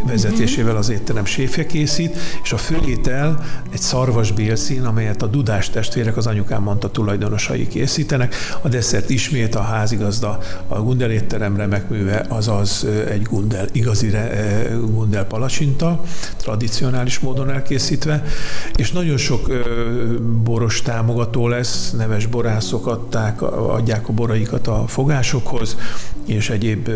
vezetésével 0.06 0.76
az 0.76 0.88
étterem 0.88 1.24
séfje 1.24 1.66
készít, 1.66 2.16
és 2.42 2.52
a 2.52 2.56
főétel 2.56 3.44
egy 3.72 3.80
szarvas 3.80 4.32
bélszín, 4.32 4.84
amelyet 4.84 5.22
a 5.22 5.26
Dudás 5.26 5.70
testvérek, 5.70 6.16
az 6.16 6.26
anyukám 6.26 6.62
mondta, 6.62 6.90
tulajdonosai 6.90 7.68
készítenek. 7.68 8.34
A 8.62 8.68
desszert 8.68 9.10
ismét 9.10 9.54
a 9.54 9.60
házigazda, 9.60 10.38
a 10.68 10.80
Gundel 10.80 11.10
étterem 11.10 11.56
remek 11.56 11.88
műve, 11.88 12.26
azaz 12.28 12.86
egy 13.10 13.22
Gundel, 13.22 13.66
igazi 13.72 14.10
Gundel 14.80 15.24
palacsinta, 15.24 16.02
tradicionális 16.36 17.18
módon 17.18 17.50
elkészítve, 17.50 18.24
és 18.76 18.92
nagyon 18.92 19.16
sok 19.16 19.50
boros 20.42 20.82
támogató 20.82 21.48
lesz, 21.48 21.90
neves 21.90 22.26
borászok 22.26 22.86
adták, 22.86 23.42
adják 23.42 24.08
a 24.08 24.12
boraikat 24.12 24.66
a 24.66 24.84
fogásokhoz, 24.86 25.76
és 26.26 26.50
egyéb 26.50 26.90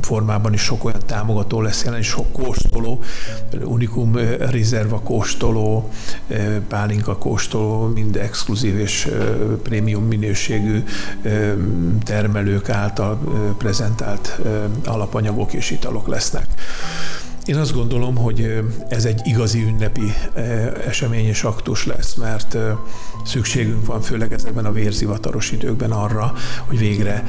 formában 0.00 0.52
is 0.52 0.60
sok 0.60 0.84
olyan 0.84 1.00
támogató 1.06 1.36
lesz 1.62 1.84
jelen, 1.84 2.02
sok 2.02 2.32
kóstoló, 2.32 3.02
Unicum 3.64 4.16
Reserva 4.38 5.00
kóstoló, 5.00 5.90
pálinka 6.68 7.16
kóstoló, 7.16 7.86
mind 7.86 8.16
exkluzív 8.16 8.78
és 8.78 9.08
prémium 9.62 10.04
minőségű 10.04 10.82
termelők 12.04 12.68
által 12.68 13.18
prezentált 13.58 14.40
alapanyagok 14.84 15.52
és 15.52 15.70
italok 15.70 16.06
lesznek. 16.06 16.46
Én 17.48 17.56
azt 17.56 17.72
gondolom, 17.72 18.16
hogy 18.16 18.62
ez 18.88 19.04
egy 19.04 19.20
igazi 19.24 19.62
ünnepi 19.62 20.12
esemény 20.86 21.26
és 21.26 21.42
aktus 21.42 21.86
lesz, 21.86 22.14
mert 22.14 22.56
szükségünk 23.24 23.86
van 23.86 24.00
főleg 24.00 24.32
ezekben 24.32 24.64
a 24.64 24.72
vérzivataros 24.72 25.50
időkben 25.50 25.90
arra, 25.90 26.34
hogy 26.66 26.78
végre 26.78 27.26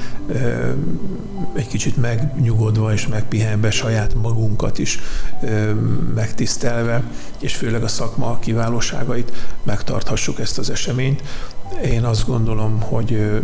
egy 1.56 1.68
kicsit 1.68 1.98
megnyugodva 1.98 2.94
és 2.94 3.08
megpihenve 3.08 3.72
saját 3.72 4.16
magunkat 4.22 4.78
is 4.80 5.00
megtisztelve, 6.16 7.04
és 7.40 7.56
főleg 7.56 7.84
a 7.84 7.88
szakma 7.88 8.40
kiválóságait 8.40 9.32
megtarthassuk 9.64 10.40
ezt 10.40 10.58
az 10.58 10.70
eseményt. 10.70 11.24
Én 11.84 12.04
azt 12.04 12.26
gondolom, 12.26 12.82
hogy 12.82 13.42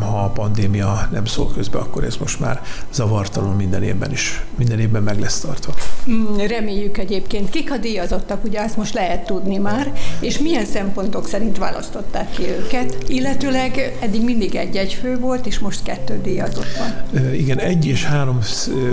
ha 0.00 0.24
a 0.24 0.28
pandémia 0.28 1.08
nem 1.12 1.24
szól 1.24 1.52
közbe, 1.52 1.78
akkor 1.78 2.04
ez 2.04 2.16
most 2.16 2.40
már 2.40 2.62
zavartalan 2.92 3.56
minden 3.56 3.82
évben 3.82 4.12
is, 4.12 4.44
minden 4.56 4.78
évben 4.78 5.02
meg 5.02 5.20
lesz 5.20 5.44
tartva. 5.54 5.72
Mm, 6.10 6.36
reméljük 6.36 6.98
egyébként. 6.98 7.50
Kik 7.50 7.72
a 7.72 7.76
díjazottak, 7.76 8.44
ugye 8.44 8.60
ezt 8.60 8.76
most 8.76 8.94
lehet 8.94 9.26
tudni 9.26 9.56
már, 9.56 9.92
és 10.20 10.38
milyen 10.38 10.64
szempontok 10.64 11.28
szerint 11.28 11.58
választották 11.58 12.30
ki 12.30 12.42
őket, 12.48 12.96
illetőleg 13.06 13.96
eddig 14.00 14.24
mindig 14.24 14.54
egy-egy 14.54 14.92
fő 14.92 15.18
volt, 15.18 15.46
és 15.46 15.58
most 15.58 15.82
kettő 15.82 16.20
díjazott 16.22 16.76
van. 16.78 17.32
Igen, 17.32 17.58
egy 17.58 17.86
és 17.86 18.04
három 18.04 18.40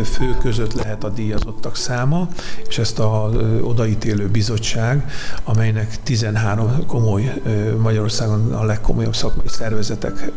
fő 0.04 0.36
között 0.42 0.74
lehet 0.74 1.04
a 1.04 1.10
díjazottak 1.10 1.76
száma, 1.76 2.28
és 2.68 2.78
ezt 2.78 3.00
a 3.00 3.32
odaítélő 3.62 4.28
bizottság, 4.28 5.06
amelynek 5.44 6.04
13 6.04 6.86
komoly 6.88 7.34
Magyarországon 7.82 8.54
a 8.54 8.64
legkomolyabb 8.64 9.16
szakmai 9.16 9.48
szervezetek, 9.48 10.32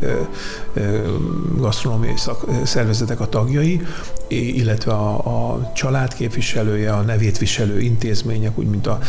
gasztronómiai 1.57 2.17
szak, 2.17 2.45
szervezetek 2.63 3.19
a 3.19 3.29
tagjai, 3.29 3.81
illetve 4.27 4.91
a, 4.91 5.51
a 5.51 5.71
család 5.73 6.08
képviselője, 6.13 6.93
a 6.93 7.01
nevét 7.01 7.37
viselő 7.37 7.79
intézmények, 7.79 8.57
úgy 8.57 8.67
mint 8.67 8.87
a, 8.87 8.99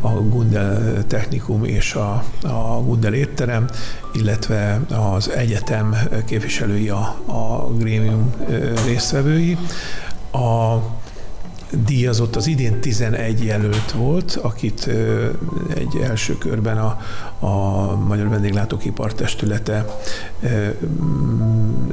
a 0.00 0.08
Gundel 0.08 1.04
Technikum 1.06 1.64
és 1.64 1.94
a, 1.94 2.24
a 2.42 2.82
Gundel 2.84 3.14
étterem, 3.14 3.68
illetve 4.12 4.80
az 4.88 5.30
egyetem 5.30 5.96
képviselői, 6.24 6.88
a, 6.88 7.16
a 7.26 7.72
grémium 7.78 8.34
résztvevői. 8.86 9.56
A 10.32 10.76
díjazott, 11.70 12.36
az 12.36 12.46
idén 12.46 12.80
11 12.80 13.44
jelölt 13.44 13.92
volt, 13.92 14.38
akit 14.42 14.90
egy 15.74 15.96
első 16.02 16.38
körben 16.38 16.78
a, 16.78 16.98
a 17.40 17.96
Magyar 17.96 18.28
Vendéglátókipar 18.28 19.12
Testülete 19.12 19.84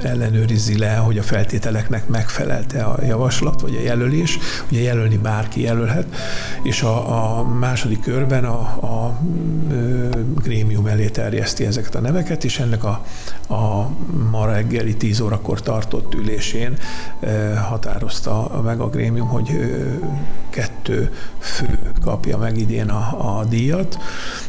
ellenőrizi 0.01 0.77
le, 0.77 0.95
hogy 0.95 1.17
a 1.17 1.23
feltételeknek 1.23 2.07
megfelelte 2.07 2.83
a 2.83 3.05
javaslat, 3.05 3.62
vagy 3.62 3.75
a 3.75 3.81
jelölés. 3.81 4.38
Ugye 4.71 4.81
jelölni 4.81 5.17
bárki 5.17 5.62
jelölhet, 5.62 6.15
és 6.63 6.81
a, 6.81 7.38
a 7.38 7.43
második 7.43 8.01
körben 8.01 8.45
a, 8.45 8.60
a 8.60 9.19
grémium 10.43 10.88
elé 10.88 11.07
terjeszti 11.07 11.65
ezeket 11.65 11.95
a 11.95 11.99
neveket, 11.99 12.43
és 12.43 12.60
ennek 12.60 12.83
a, 12.83 13.03
a 13.53 13.89
ma 14.31 14.45
reggeli 14.45 14.95
10 14.95 15.19
órakor 15.19 15.62
tartott 15.62 16.13
ülésén 16.13 16.77
határozta 17.69 18.62
meg 18.63 18.79
a 18.79 18.89
grémium, 18.89 19.27
hogy 19.27 19.49
kettő 20.49 21.13
fő 21.39 21.79
kapja 22.01 22.38
meg 22.38 22.57
idén 22.57 22.89
a, 22.89 23.38
a 23.39 23.45
díjat. 23.45 23.97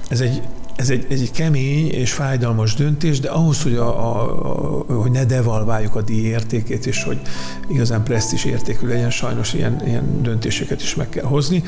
Ez 0.08 0.20
egy 0.20 0.42
ez 0.78 0.90
egy, 0.90 1.06
ez 1.10 1.20
egy 1.20 1.30
kemény 1.30 1.90
és 1.90 2.12
fájdalmas 2.12 2.74
döntés, 2.74 3.20
de 3.20 3.28
ahhoz, 3.28 3.62
hogy, 3.62 3.74
a, 3.74 3.88
a, 3.88 4.84
a, 4.88 4.94
hogy 4.94 5.10
ne 5.10 5.24
devalváljuk 5.24 5.94
a 5.94 6.02
díj 6.02 6.24
értékét, 6.24 6.86
és 6.86 7.02
hogy 7.02 7.20
igazán 7.68 8.02
presztis 8.02 8.44
értékű 8.44 8.86
legyen, 8.86 9.10
sajnos 9.10 9.54
ilyen, 9.54 9.82
ilyen 9.86 10.22
döntéseket 10.22 10.82
is 10.82 10.94
meg 10.94 11.08
kell 11.08 11.24
hozni. 11.24 11.62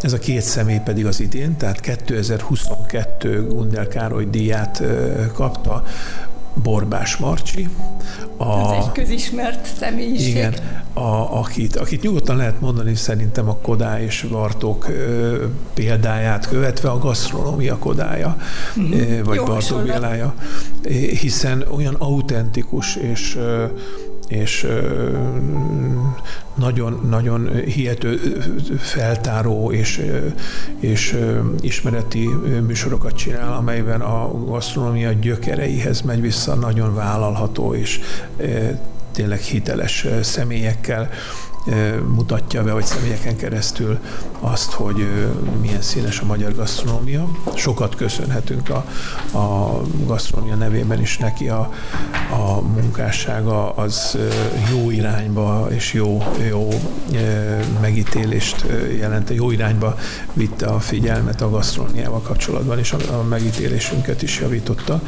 Ez 0.00 0.12
a 0.12 0.18
két 0.18 0.42
személy 0.42 0.80
pedig 0.84 1.06
az 1.06 1.20
idén, 1.20 1.56
tehát 1.56 1.80
2022 1.80 3.46
Gundel 3.46 3.88
Károly 3.88 4.26
díját 4.30 4.82
kapta 5.32 5.84
Borbás 6.62 7.16
Marcsi. 7.16 7.68
A, 8.36 8.74
Ez 8.74 8.84
egy 8.84 8.92
közismert 8.92 9.66
személyiség. 9.78 10.28
Igen, 10.28 10.54
a, 10.92 11.38
akit, 11.38 11.76
akit 11.76 12.02
nyugodtan 12.02 12.36
lehet 12.36 12.60
mondani 12.60 12.94
szerintem 12.94 13.48
a 13.48 13.56
Kodá 13.56 14.00
és 14.00 14.26
Bartók 14.30 14.88
ö, 14.88 15.44
példáját 15.74 16.48
követve 16.48 16.90
a 16.90 16.98
gasztronómia 16.98 17.78
Kodája, 17.78 18.36
mm-hmm. 18.80 19.22
vagy 19.22 19.36
Jó 19.36 19.44
Bartók 19.44 19.82
Bélája, 19.82 20.34
hiszen 21.20 21.64
olyan 21.70 21.94
autentikus 21.94 22.96
és 22.96 23.36
ö, 23.36 23.64
és 24.28 24.66
nagyon-nagyon 26.54 27.54
hihető 27.54 28.16
feltáró 28.78 29.72
és, 29.72 30.04
és 30.80 31.18
ismereti 31.60 32.28
műsorokat 32.66 33.16
csinál, 33.16 33.52
amelyben 33.52 34.00
a 34.00 34.44
gasztronómia 34.44 35.12
gyökereihez 35.12 36.00
megy 36.00 36.20
vissza, 36.20 36.54
nagyon 36.54 36.94
vállalható 36.94 37.74
és 37.74 38.00
tényleg 39.12 39.40
hiteles 39.40 40.06
személyekkel 40.22 41.10
mutatja 42.14 42.62
be, 42.62 42.72
vagy 42.72 42.84
személyeken 42.84 43.36
keresztül 43.36 43.98
azt, 44.40 44.72
hogy 44.72 45.08
milyen 45.60 45.82
színes 45.82 46.20
a 46.20 46.24
magyar 46.24 46.54
gasztronómia. 46.54 47.28
Sokat 47.54 47.94
köszönhetünk 47.94 48.68
a, 48.68 48.84
a 49.38 49.80
gasztronómia 50.06 50.54
nevében 50.54 51.00
is 51.00 51.18
neki 51.18 51.48
a, 51.48 51.72
a 52.30 52.60
munkássága 52.60 53.70
az 53.70 54.18
jó 54.70 54.90
irányba 54.90 55.66
és 55.70 55.92
jó, 55.92 56.22
jó 56.48 56.68
megítélést 57.80 58.64
jelent, 58.98 59.30
jó 59.30 59.50
irányba 59.50 59.98
vitte 60.32 60.66
a 60.66 60.80
figyelmet 60.80 61.40
a 61.40 61.50
gasztronómiával 61.50 62.20
kapcsolatban, 62.20 62.78
és 62.78 62.92
a, 62.92 63.18
a 63.18 63.22
megítélésünket 63.22 64.22
is 64.22 64.40
javította. 64.40 65.02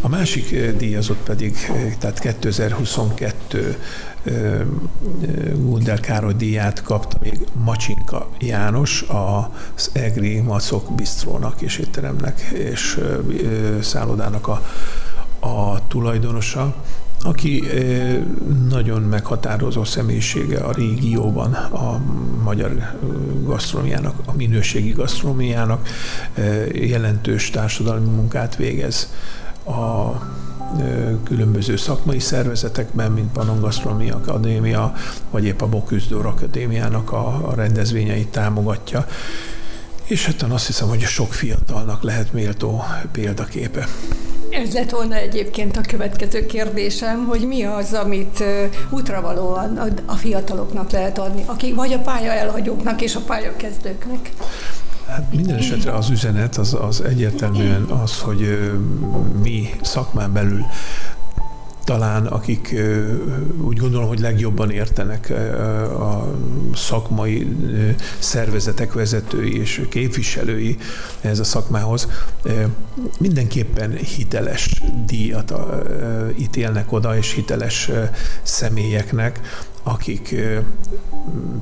A 0.00 0.08
másik 0.08 0.76
díjazott 0.76 1.22
pedig, 1.24 1.56
tehát 1.98 2.18
2022 2.18 3.76
Gundel 5.54 6.00
Károly 6.00 6.34
díját 6.34 6.82
kapta 6.82 7.16
még 7.20 7.46
Macsinka 7.64 8.28
János, 8.38 9.04
az 9.76 9.90
Egri 9.92 10.40
Macok 10.40 10.94
Bistrónak 10.94 11.60
és 11.60 11.78
étteremnek 11.78 12.40
és 12.40 13.00
szállodának 13.80 14.48
a, 14.48 14.62
a 15.46 15.86
tulajdonosa 15.88 16.74
aki 17.22 17.64
nagyon 18.68 19.02
meghatározó 19.02 19.84
személyisége 19.84 20.58
a 20.58 20.72
régióban 20.72 21.52
a 21.54 22.00
magyar 22.44 22.98
gasztronómiának, 23.42 24.14
a 24.26 24.32
minőségi 24.36 24.90
gasztronómiának 24.90 25.88
jelentős 26.72 27.50
társadalmi 27.50 28.08
munkát 28.08 28.56
végez 28.56 29.12
a 29.64 30.12
különböző 31.24 31.76
szakmai 31.76 32.18
szervezetekben, 32.18 33.12
mint 33.12 33.32
Panon 33.32 33.60
Gastronomi 33.60 34.10
Akadémia, 34.10 34.92
vagy 35.30 35.44
épp 35.44 35.60
a 35.60 35.66
Boküzdőr 35.66 36.26
Akadémiának 36.26 37.12
a 37.12 37.52
rendezvényeit 37.56 38.28
támogatja. 38.28 39.06
És 40.04 40.26
hát 40.26 40.42
azt 40.42 40.66
hiszem, 40.66 40.88
hogy 40.88 41.00
sok 41.00 41.32
fiatalnak 41.32 42.02
lehet 42.02 42.32
méltó 42.32 42.82
példaképe. 43.12 43.86
Ez 44.50 44.72
lett 44.72 44.90
volna 44.90 45.14
egyébként 45.14 45.76
a 45.76 45.80
következő 45.80 46.46
kérdésem, 46.46 47.26
hogy 47.26 47.40
mi 47.46 47.64
az, 47.64 47.92
amit 47.92 48.44
útravalóan 48.90 49.80
a 50.06 50.14
fiataloknak 50.14 50.90
lehet 50.90 51.18
adni, 51.18 51.42
akik 51.46 51.74
vagy 51.74 51.92
a 51.92 51.98
pálya 51.98 52.32
elhagyóknak 52.32 53.00
és 53.00 53.14
a 53.14 53.20
pályakezdőknek. 53.20 54.30
Hát 55.08 55.32
minden 55.32 55.56
esetre 55.56 55.92
az 55.92 56.10
üzenet 56.10 56.56
az, 56.56 56.76
az 56.80 57.00
egyértelműen 57.00 57.82
az, 57.82 58.20
hogy 58.20 58.70
mi 59.42 59.70
szakmán 59.82 60.32
belül 60.32 60.64
talán 61.88 62.26
akik 62.26 62.74
úgy 63.60 63.76
gondolom, 63.76 64.08
hogy 64.08 64.18
legjobban 64.18 64.70
értenek 64.70 65.30
a 65.98 66.34
szakmai 66.74 67.46
szervezetek 68.18 68.92
vezetői 68.92 69.60
és 69.60 69.86
képviselői 69.88 70.76
ez 71.20 71.38
a 71.38 71.44
szakmához, 71.44 72.08
mindenképpen 73.18 73.92
hiteles 73.92 74.82
díjat 75.06 75.54
ítélnek 76.38 76.92
oda, 76.92 77.16
és 77.16 77.32
hiteles 77.32 77.90
személyeknek, 78.42 79.40
akik 79.82 80.34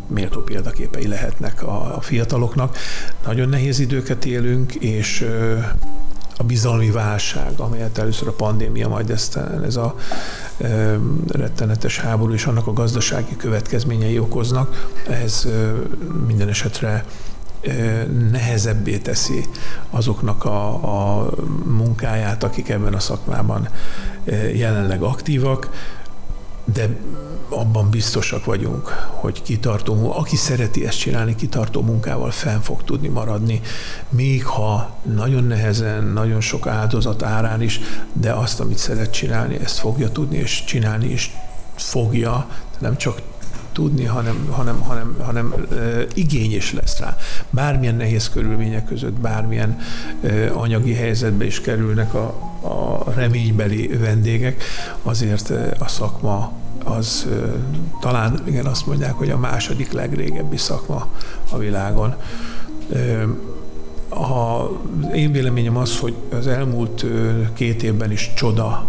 méltó 0.06 0.40
példaképei 0.40 1.08
lehetnek 1.08 1.62
a 1.62 1.98
fiataloknak. 2.00 2.76
Nagyon 3.24 3.48
nehéz 3.48 3.78
időket 3.78 4.24
élünk, 4.24 4.74
és 4.74 5.26
a 6.38 6.44
bizalmi 6.44 6.90
válság, 6.90 7.52
amelyet 7.56 7.98
először 7.98 8.28
a 8.28 8.32
pandémia, 8.32 8.88
majd 8.88 9.10
ezt, 9.10 9.38
ez 9.64 9.76
a 9.76 9.94
e, 10.58 10.98
rettenetes 11.28 12.00
háború 12.00 12.32
és 12.32 12.44
annak 12.44 12.66
a 12.66 12.72
gazdasági 12.72 13.36
következményei 13.36 14.18
okoznak, 14.18 14.88
ez 15.08 15.44
e, 15.46 15.72
minden 16.26 16.48
esetre 16.48 17.04
nehezebbé 18.30 18.98
teszi 18.98 19.44
azoknak 19.90 20.44
a, 20.44 20.68
a 21.18 21.30
munkáját, 21.64 22.42
akik 22.42 22.68
ebben 22.68 22.94
a 22.94 22.98
szakmában 22.98 23.68
jelenleg 24.54 25.02
aktívak, 25.02 25.70
de 26.72 26.96
abban 27.48 27.90
biztosak 27.90 28.44
vagyunk, 28.44 28.88
hogy 29.10 29.42
kitartó, 29.42 30.12
aki 30.16 30.36
szereti 30.36 30.86
ezt 30.86 30.98
csinálni, 30.98 31.34
kitartó 31.34 31.82
munkával 31.82 32.30
fenn 32.30 32.60
fog 32.60 32.84
tudni 32.84 33.08
maradni, 33.08 33.60
még 34.08 34.44
ha 34.46 34.96
nagyon 35.02 35.44
nehezen, 35.44 36.04
nagyon 36.04 36.40
sok 36.40 36.66
áldozat 36.66 37.22
árán 37.22 37.62
is, 37.62 37.80
de 38.12 38.32
azt, 38.32 38.60
amit 38.60 38.78
szeret 38.78 39.10
csinálni, 39.10 39.58
ezt 39.58 39.78
fogja 39.78 40.10
tudni, 40.10 40.36
és 40.36 40.64
csinálni 40.64 41.06
is 41.06 41.36
fogja, 41.74 42.48
nem 42.78 42.96
csak 42.96 43.20
tudni, 43.76 44.04
hanem, 44.04 44.46
hanem, 44.50 44.80
hanem, 44.80 45.16
hanem 45.24 45.54
igény 46.14 46.54
is 46.54 46.72
lesz 46.72 46.98
rá. 46.98 47.16
Bármilyen 47.50 47.94
nehéz 47.94 48.28
körülmények 48.28 48.84
között, 48.84 49.12
bármilyen 49.12 49.78
anyagi 50.52 50.94
helyzetbe 50.94 51.44
is 51.44 51.60
kerülnek 51.60 52.14
a, 52.14 52.24
a 52.60 53.12
reménybeli 53.14 53.86
vendégek, 53.86 54.62
azért 55.02 55.52
a 55.78 55.88
szakma 55.88 56.52
az 56.84 57.26
talán 58.00 58.42
igen 58.44 58.66
azt 58.66 58.86
mondják, 58.86 59.12
hogy 59.12 59.30
a 59.30 59.38
második 59.38 59.92
legrégebbi 59.92 60.56
szakma 60.56 61.08
a 61.50 61.58
világon. 61.58 62.14
A 64.08 64.64
én 65.14 65.32
véleményem 65.32 65.76
az, 65.76 65.98
hogy 65.98 66.14
az 66.32 66.46
elmúlt 66.46 67.04
két 67.54 67.82
évben 67.82 68.10
is 68.10 68.32
csoda 68.34 68.86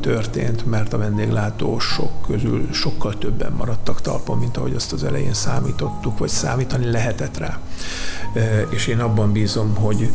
történt, 0.00 0.66
mert 0.66 0.92
a 0.92 0.98
vendéglátósok 0.98 2.22
közül 2.26 2.68
sokkal 2.72 3.18
többen 3.18 3.52
maradtak 3.52 4.00
talpon, 4.00 4.38
mint 4.38 4.56
ahogy 4.56 4.74
azt 4.74 4.92
az 4.92 5.04
elején 5.04 5.34
számítottuk, 5.34 6.18
vagy 6.18 6.28
számítani 6.28 6.90
lehetett 6.90 7.38
rá. 7.38 7.58
És 8.70 8.86
én 8.86 9.00
abban 9.00 9.32
bízom, 9.32 9.74
hogy 9.74 10.10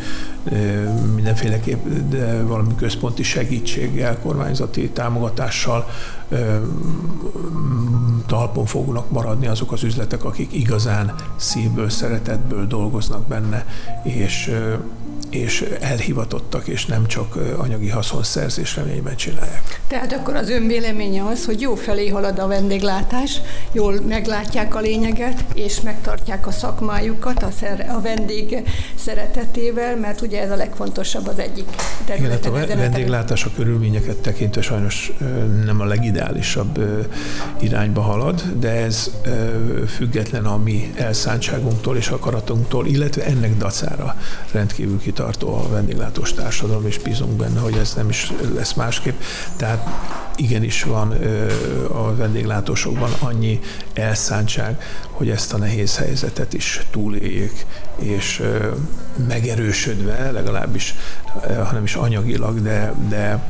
mindenféleképp 1.15 1.85
de 2.09 2.43
valami 2.43 2.75
központi 2.75 3.23
segítséggel, 3.23 4.19
kormányzati 4.19 4.89
támogatással 4.89 5.87
talpon 8.25 8.65
fognak 8.65 9.11
maradni 9.11 9.47
azok 9.47 9.71
az 9.71 9.83
üzletek, 9.83 10.23
akik 10.23 10.53
igazán 10.53 11.15
szívből, 11.35 11.89
szeretetből 11.89 12.67
dolgoznak 12.67 13.27
benne, 13.27 13.65
és 14.03 14.51
és 15.29 15.65
elhivatottak, 15.79 16.67
és 16.67 16.85
nem 16.85 17.07
csak 17.07 17.35
anyagi 17.57 17.89
haszonszerzés 17.89 18.75
reményben 18.75 19.15
csinálják. 19.15 19.81
Tehát 19.87 20.13
akkor 20.13 20.35
az 20.35 20.49
ön 20.49 20.67
véleménye 20.67 21.23
az, 21.23 21.45
hogy 21.45 21.61
jó 21.61 21.75
felé 21.75 22.07
halad 22.07 22.39
a 22.39 22.47
vendéglátás, 22.47 23.41
jól 23.71 24.01
meglátják 24.07 24.75
a 24.75 24.79
lényeget, 24.79 25.45
és 25.53 25.81
megtartják 25.81 26.47
a 26.47 26.51
szakmájukat 26.51 27.43
a, 27.43 27.49
szer- 27.59 27.89
a 27.89 28.01
vendég 28.01 28.63
szeretetével, 28.95 29.95
mert 29.95 30.21
ugye 30.21 30.41
ez 30.41 30.51
a 30.51 30.55
legfontosabb 30.55 31.27
az 31.27 31.39
egyik 31.39 31.69
területen. 32.05 32.51
Igen, 32.51 32.59
hát 32.59 32.69
a 32.69 32.77
vendéglátás 32.77 33.45
a 33.45 33.49
körülményeket 33.55 34.17
tekintve 34.17 34.61
sajnos 34.61 35.11
nem 35.65 35.81
a 35.81 35.85
legideálisabb 35.85 36.79
irányba 37.59 38.01
halad, 38.01 38.43
de 38.59 38.69
ez 38.69 39.11
független 39.95 40.45
a 40.45 40.57
mi 40.57 40.93
elszántságunktól 40.95 41.97
és 41.97 42.07
akaratunktól, 42.09 42.87
illetve 42.87 43.25
ennek 43.25 43.57
dacára 43.57 44.15
rendkívül 44.51 44.99
kit 44.99 45.16
tartó 45.17 45.53
a 45.53 45.69
vendéglátós 45.69 46.33
társadalom, 46.33 46.87
és 46.87 46.99
bízunk 46.99 47.31
benne, 47.31 47.59
hogy 47.59 47.77
ez 47.77 47.93
nem 47.93 48.09
is 48.09 48.31
lesz 48.55 48.73
másképp. 48.73 49.19
Tehát 49.55 49.87
igenis 50.35 50.83
van 50.83 51.11
a 51.91 52.15
vendéglátósokban 52.15 53.11
annyi 53.19 53.59
elszántság, 53.93 54.81
hogy 55.11 55.29
ezt 55.29 55.53
a 55.53 55.57
nehéz 55.57 55.97
helyzetet 55.97 56.53
is 56.53 56.81
túléljék, 56.91 57.65
és 57.95 58.43
megerősödve, 59.27 60.31
legalábbis, 60.31 60.95
hanem 61.63 61.83
is 61.83 61.95
anyagilag, 61.95 62.61
de, 62.61 62.93
de 63.09 63.43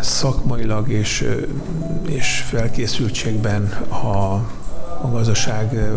szakmailag 0.00 0.88
és, 0.88 1.28
és 2.08 2.44
felkészültségben, 2.48 3.72
ha 3.88 4.46
a 5.02 5.10
gazdaság 5.10 5.92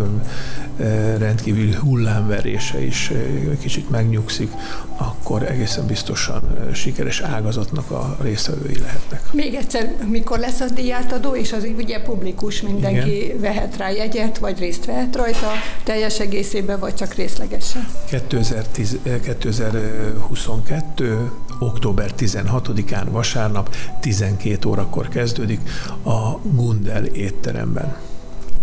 rendkívül 1.18 1.74
hullámverése 1.74 2.86
is 2.86 3.12
kicsit 3.60 3.90
megnyugszik, 3.90 4.52
akkor 4.98 5.44
egészen 5.44 5.86
biztosan 5.86 6.58
sikeres 6.74 7.20
ágazatnak 7.20 7.92
a 7.92 8.18
résztvevői 8.22 8.80
lehetnek. 8.80 9.22
Még 9.32 9.54
egyszer, 9.54 9.94
mikor 10.10 10.40
lesz 10.40 10.60
a 10.60 10.70
díjátadó, 10.70 11.36
és 11.36 11.54
az 11.54 11.68
ugye 11.78 12.02
publikus, 12.02 12.62
mindenki 12.62 13.24
Igen. 13.24 13.40
vehet 13.40 13.78
rá 13.78 13.90
jegyet, 13.90 14.38
vagy 14.38 14.60
részt 14.60 14.86
vehet 14.86 15.16
rajta, 15.16 15.52
teljes 15.84 16.20
egészében, 16.20 16.80
vagy 16.80 16.96
csak 16.96 17.14
részlegesen? 17.14 17.88
2010, 18.10 18.98
2022 19.24 21.32
október 21.60 22.12
16-án 22.18 23.06
vasárnap 23.10 23.76
12 24.00 24.70
órakor 24.70 25.08
kezdődik 25.08 25.60
a 26.04 26.38
Gundel 26.44 27.06
étteremben. 27.06 27.96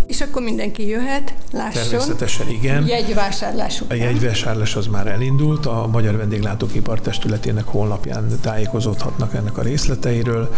És 0.07 0.21
akkor 0.21 0.43
mindenki 0.43 0.89
jöhet, 0.89 1.35
lásson. 1.53 1.83
Természetesen 1.83 2.49
igen. 2.49 2.87
Jegyvásárlás 2.87 3.81
után. 3.81 3.99
A 3.99 4.03
jegyvásárlás 4.03 4.77
az 4.77 4.87
már 4.87 5.07
elindult, 5.07 5.67
a 5.67 5.89
Magyar 5.93 6.17
Vendéglátókipar 6.17 7.01
Testületének 7.01 7.65
honlapján 7.65 8.39
tájékozódhatnak 8.41 9.35
ennek 9.35 9.59
a 9.59 9.63
részleteiről. 9.63 10.55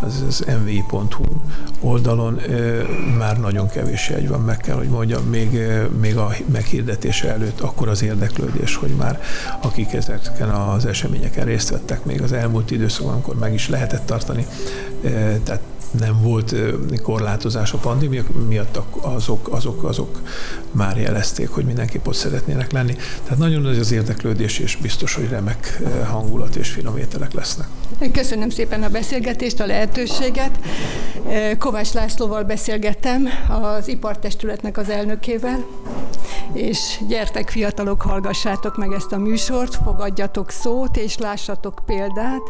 Az, 0.00 0.24
az 0.28 0.44
mvi.hu 0.64 1.24
oldalon 1.80 2.40
már 3.18 3.40
nagyon 3.40 3.68
kevés 3.68 4.08
jegy 4.08 4.28
van, 4.28 4.40
meg 4.40 4.56
kell, 4.56 4.76
hogy 4.76 4.88
mondjam, 4.88 5.22
még, 5.22 5.60
még 6.00 6.16
a 6.16 6.34
meghirdetése 6.52 7.28
előtt 7.28 7.60
akkor 7.60 7.88
az 7.88 8.02
érdeklődés, 8.02 8.74
hogy 8.74 8.90
már 8.90 9.20
akik 9.60 9.92
ezeken 9.92 10.48
az 10.48 10.86
eseményeken 10.86 11.44
részt 11.44 11.68
vettek 11.68 12.04
még 12.04 12.22
az 12.22 12.32
elmúlt 12.32 12.70
időszakban, 12.70 13.12
amikor 13.12 13.34
meg 13.34 13.54
is 13.54 13.68
lehetett 13.68 14.06
tartani, 14.06 14.46
tehát 15.44 15.60
nem 15.90 16.22
volt 16.22 16.54
korlátozás 17.02 17.72
a 17.72 17.78
pandémia 17.78 18.22
miatt, 18.48 18.80
azok, 19.00 19.48
azok, 19.52 19.84
azok 19.84 20.20
már 20.70 20.96
jelezték, 20.96 21.48
hogy 21.48 21.64
mindenképp 21.64 22.06
ott 22.06 22.14
szeretnének 22.14 22.72
lenni. 22.72 22.96
Tehát 23.22 23.38
nagyon 23.38 23.62
nagy 23.62 23.78
az 23.78 23.92
érdeklődés, 23.92 24.58
és 24.58 24.76
biztos, 24.76 25.14
hogy 25.14 25.28
remek 25.28 25.82
hangulat 26.10 26.56
és 26.56 26.68
finom 26.68 26.96
ételek 26.96 27.32
lesznek. 27.32 27.68
Köszönöm 28.12 28.50
szépen 28.50 28.82
a 28.82 28.88
beszélgetést, 28.88 29.60
a 29.60 29.66
lehetőséget. 29.66 30.58
Kovács 31.58 31.92
Lászlóval 31.92 32.42
beszélgettem, 32.42 33.28
az 33.48 33.88
ipartestületnek 33.88 34.78
az 34.78 34.88
elnökével, 34.88 35.66
és 36.52 36.98
gyertek 37.08 37.50
fiatalok, 37.50 38.02
hallgassátok 38.02 38.76
meg 38.76 38.92
ezt 38.92 39.12
a 39.12 39.18
műsort, 39.18 39.74
fogadjatok 39.74 40.50
szót, 40.50 40.96
és 40.96 41.18
lássatok 41.18 41.80
példát. 41.86 42.42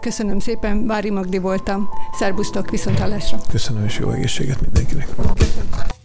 Köszönöm 0.00 0.38
szépen, 0.38 0.86
Vári 0.86 1.10
Magdi 1.10 1.38
voltam. 1.38 1.88
Szerbusztok, 2.18 2.70
viszont 2.70 2.98
hallásra. 2.98 3.38
Köszönöm, 3.50 3.84
és 3.84 3.98
jó 3.98 4.10
egészséget 4.10 4.60
mindenkinek. 4.60 5.08
Köszönöm. 5.34 5.97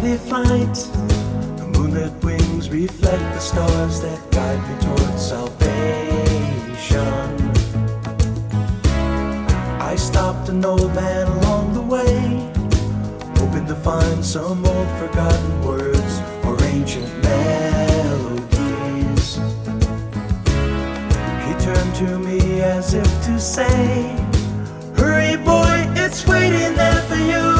steady 0.00 0.16
flight. 0.16 0.74
The 1.58 1.66
moonlit 1.74 2.12
wings 2.24 2.70
reflect 2.70 3.22
the 3.34 3.38
stars 3.38 4.00
that 4.00 4.18
guide 4.30 4.62
me 4.68 4.76
towards 4.80 5.22
salvation. 5.28 5.68
I 9.78 9.96
stopped 9.96 10.48
an 10.48 10.64
old 10.64 10.94
man 10.94 11.26
along 11.26 11.74
the 11.74 11.82
way, 11.82 12.50
hoping 13.36 13.66
to 13.66 13.74
find 13.74 14.24
some 14.24 14.64
old 14.64 14.88
forgotten 14.98 15.62
words 15.62 16.22
or 16.46 16.56
ancient 16.64 17.12
melodies. 17.22 18.46
He 21.44 21.52
turned 21.66 21.94
to 21.96 22.18
me 22.18 22.62
as 22.62 22.94
if 22.94 23.10
to 23.26 23.38
say, 23.38 24.16
Hurry, 24.96 25.36
boy, 25.36 25.92
it's 25.94 26.26
waiting 26.26 26.74
there 26.74 27.02
for 27.02 27.16
you. 27.16 27.59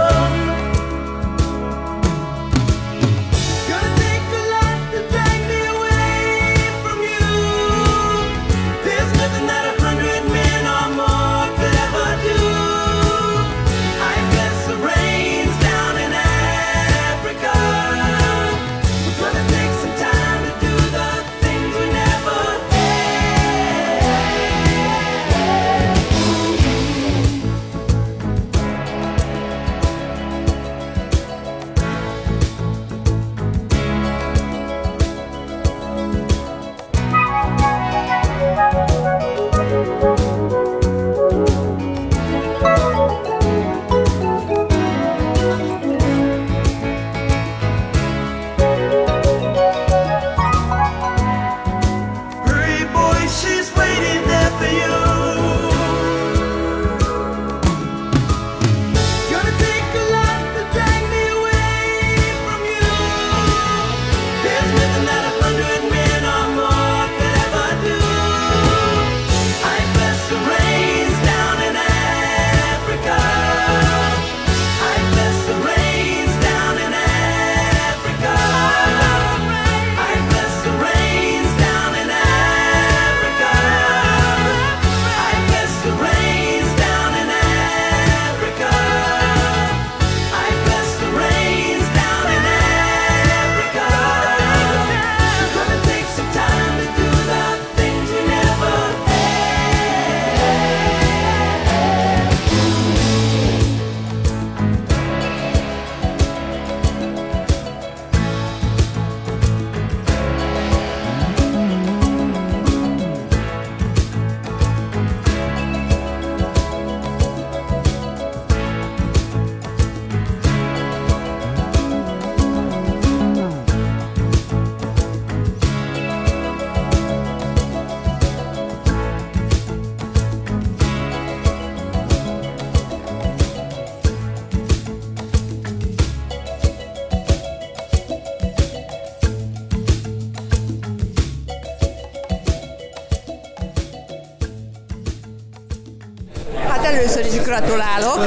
Gratulálok. 147.71 148.25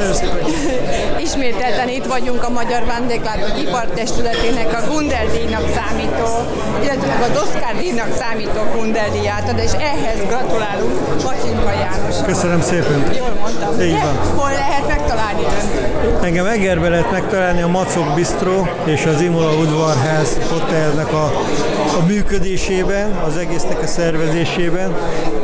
Ismételten 1.19 1.89
itt 1.89 2.05
vagyunk 2.05 2.45
a 2.45 2.51
Magyar 2.51 2.85
Vendéglátók 2.85 3.61
Ipartestületének 3.61 4.83
a 4.83 4.87
Gundel 4.87 5.27
díjnak 5.27 5.65
számító, 5.75 6.29
illetve 6.83 7.13
az 7.31 7.43
Oscar 7.43 7.77
díjnak 7.77 8.17
számító 8.17 8.61
Gundel 8.75 9.11
díjátad, 9.11 9.59
és 9.59 9.73
ehhez 9.73 10.27
gratulálunk 10.27 11.23
Macsinka 11.23 11.73
János. 11.97 12.17
Köszönöm 12.27 12.61
szépen. 12.61 13.15
Jól 13.17 13.39
mondtam. 13.41 13.81
Így 13.81 14.01
van. 14.03 14.17
Hol 14.37 14.51
lehet 14.51 14.87
megtalálni 14.89 15.43
önt? 15.43 16.25
Engem 16.25 16.47
Egerbe 16.47 16.89
lehet 16.89 17.11
megtalálni 17.11 17.63
a 17.63 17.69
Macok 17.69 18.15
Bistro 18.15 18.67
és 18.85 19.07
az 19.07 19.21
Imola 19.21 19.53
Udvarház 19.53 20.39
hotelnek 20.51 21.13
a, 21.13 21.25
a 22.01 22.07
működésében, 22.07 23.11
az 23.27 23.37
egésznek 23.37 23.83
a 23.83 23.87
szervezésében, 23.87 24.95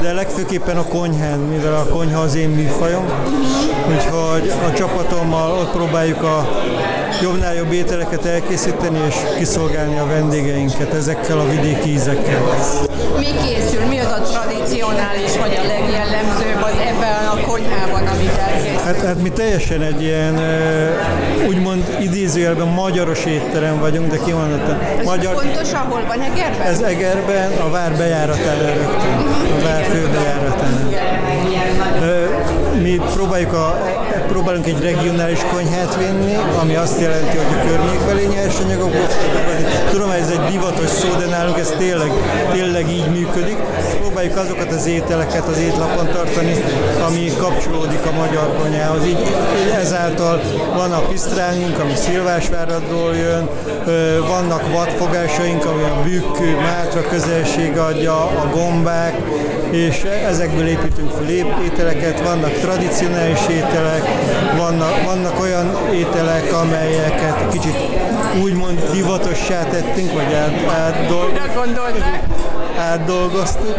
de 0.00 0.12
legfőképpen 0.12 0.76
a 0.76 0.84
konyhán, 0.84 1.38
mivel 1.38 1.74
a 1.74 1.84
konyha 1.84 2.20
az 2.20 2.34
én 2.34 2.48
műfajom. 2.48 3.04
Úgyhogy 3.88 4.52
a 4.68 4.72
csapatommal 4.72 5.58
ott 5.58 5.70
próbáljuk 5.70 6.22
a 6.22 6.48
jobbnál 7.22 7.54
jobb 7.54 7.72
ételeket 7.72 8.24
elkészíteni 8.24 8.98
és 9.08 9.14
kiszolgálni 9.36 9.98
a 9.98 10.06
vendégeinket 10.06 10.92
ezekkel 10.92 11.38
a 11.38 11.48
vidéki 11.48 11.90
ízekkel. 11.90 12.42
Mi 13.18 13.24
készül? 13.44 13.84
Mi 13.88 13.98
az 13.98 14.12
a 14.12 14.20
tradicionális, 14.20 15.36
vagy 15.38 15.58
a 15.62 15.66
legjellemzőbb 15.66 16.62
az 16.62 16.76
ebben 16.88 17.26
a 17.26 17.40
konyhában, 17.46 18.06
amit 18.06 18.38
elkészül? 18.38 18.84
Hát, 18.84 19.00
hát 19.00 19.22
mi 19.22 19.28
teljesen 19.30 19.82
egy 19.82 20.02
ilyen 20.02 20.38
úgymond 21.48 21.96
idézőjelben 22.00 22.66
magyaros 22.66 23.24
étterem 23.24 23.78
vagyunk, 23.78 24.10
de 24.10 24.18
kimondottan 24.24 24.78
Ez 24.98 25.04
magyar. 25.04 25.34
pontos, 25.34 25.72
ahol 25.72 26.04
van 26.08 26.20
Egerben? 26.20 26.66
Ez 26.66 26.80
Egerben, 26.80 27.52
a 27.52 27.70
vár 27.70 27.96
bejáratán 27.96 28.58
rögtön, 28.58 29.16
a 29.58 29.62
vár 29.64 29.82
főbejáratán. 29.84 30.88
Mi 32.90 33.00
próbáljuk 33.14 33.52
a, 33.52 33.78
próbálunk 34.28 34.66
egy 34.66 34.82
regionális 34.82 35.38
konyhát 35.52 35.96
vinni, 35.96 36.36
ami 36.60 36.74
azt 36.74 37.00
jelenti, 37.00 37.36
hogy 37.36 37.58
a 37.58 37.66
környékbeli 37.66 38.26
nyersanyagokból 38.26 39.06
Tudom, 39.90 40.10
ez 40.10 40.30
egy 40.30 40.50
divatos 40.50 40.88
szó, 40.88 41.08
de 41.18 41.26
nálunk 41.26 41.58
ez 41.58 41.74
tényleg, 41.78 42.10
tényleg 42.52 42.90
így 42.90 43.10
működik. 43.10 43.56
Próbáljuk 44.00 44.36
azokat 44.36 44.72
az 44.72 44.86
ételeket 44.86 45.48
az 45.48 45.58
étlapon 45.58 46.06
tartani, 46.12 46.54
ami 47.06 47.32
kapcsolódik 47.38 48.06
a 48.06 48.16
magyar 48.16 48.56
konyhához. 48.60 49.06
Így, 49.06 49.34
ezáltal 49.80 50.40
van 50.74 50.92
a 50.92 51.00
pisztrángunk, 51.00 51.78
ami 51.78 51.94
Szilvásváradról 51.94 53.16
jön, 53.16 53.48
vannak 54.26 54.72
vadfogásaink, 54.72 55.64
ami 55.64 55.82
a 55.82 56.02
bükk, 56.04 56.38
mátra 56.62 57.02
közelség 57.08 57.78
adja, 57.78 58.14
a 58.24 58.50
gombák, 58.52 59.14
és 59.70 60.02
ezekből 60.02 60.66
építünk 60.66 61.10
fel 61.10 61.28
ételeket, 61.64 62.20
vannak 62.20 62.52
tradicionális 62.52 63.48
ételek, 63.48 64.02
vannak, 64.56 65.04
vannak 65.04 65.40
olyan 65.40 65.76
ételek, 65.94 66.52
amelyeket 66.52 67.48
kicsit 67.52 67.76
úgymond 68.42 68.90
divatossá 68.92 69.64
tettünk, 69.64 70.12
vagy 70.12 70.34
át, 70.34 70.68
átdol, 70.68 71.26
Mire 71.26 71.50
gondolták? 71.54 72.39
Átdolgoztuk. 72.80 73.76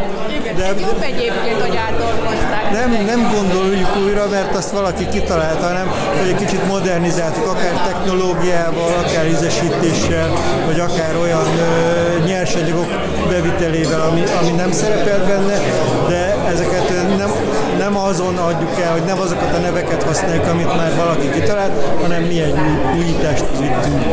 De, 0.55 0.65
ez 0.65 0.79
jobb 0.79 1.01
egyébként, 1.01 1.61
hogy 1.61 1.77
átdolgozták. 1.87 2.71
nem, 2.71 3.05
nem 3.05 3.31
gondoljuk 3.35 3.97
újra, 4.05 4.27
mert 4.29 4.55
azt 4.55 4.71
valaki 4.71 5.07
kitalálta, 5.07 5.67
hanem 5.67 5.87
hogy 6.19 6.29
egy 6.29 6.35
kicsit 6.35 6.67
modernizáltuk, 6.67 7.45
akár 7.47 7.73
technológiával, 7.87 8.93
akár 9.05 9.27
ízesítéssel, 9.27 10.29
vagy 10.65 10.79
akár 10.79 11.15
olyan 11.21 11.47
ö, 11.57 12.25
nyersanyagok 12.25 12.87
bevitelével, 13.29 14.01
ami, 14.01 14.23
ami 14.41 14.51
nem 14.51 14.71
szerepelt 14.71 15.27
benne, 15.27 15.57
de 16.07 16.35
ezeket 16.53 16.89
nem, 17.17 17.30
nem 17.91 18.03
azon 18.03 18.37
adjuk 18.37 18.79
el, 18.83 18.91
hogy 18.91 19.03
nem 19.03 19.19
azokat 19.19 19.55
a 19.55 19.59
neveket 19.59 20.03
használjuk, 20.03 20.47
amit 20.47 20.75
már 20.75 20.95
valaki 20.95 21.29
kitalált, 21.29 21.71
hanem 22.01 22.21
mi 22.23 22.41
egy 22.41 22.51
új, 22.51 22.99
újítást 22.99 23.45
vittünk. 23.59 24.03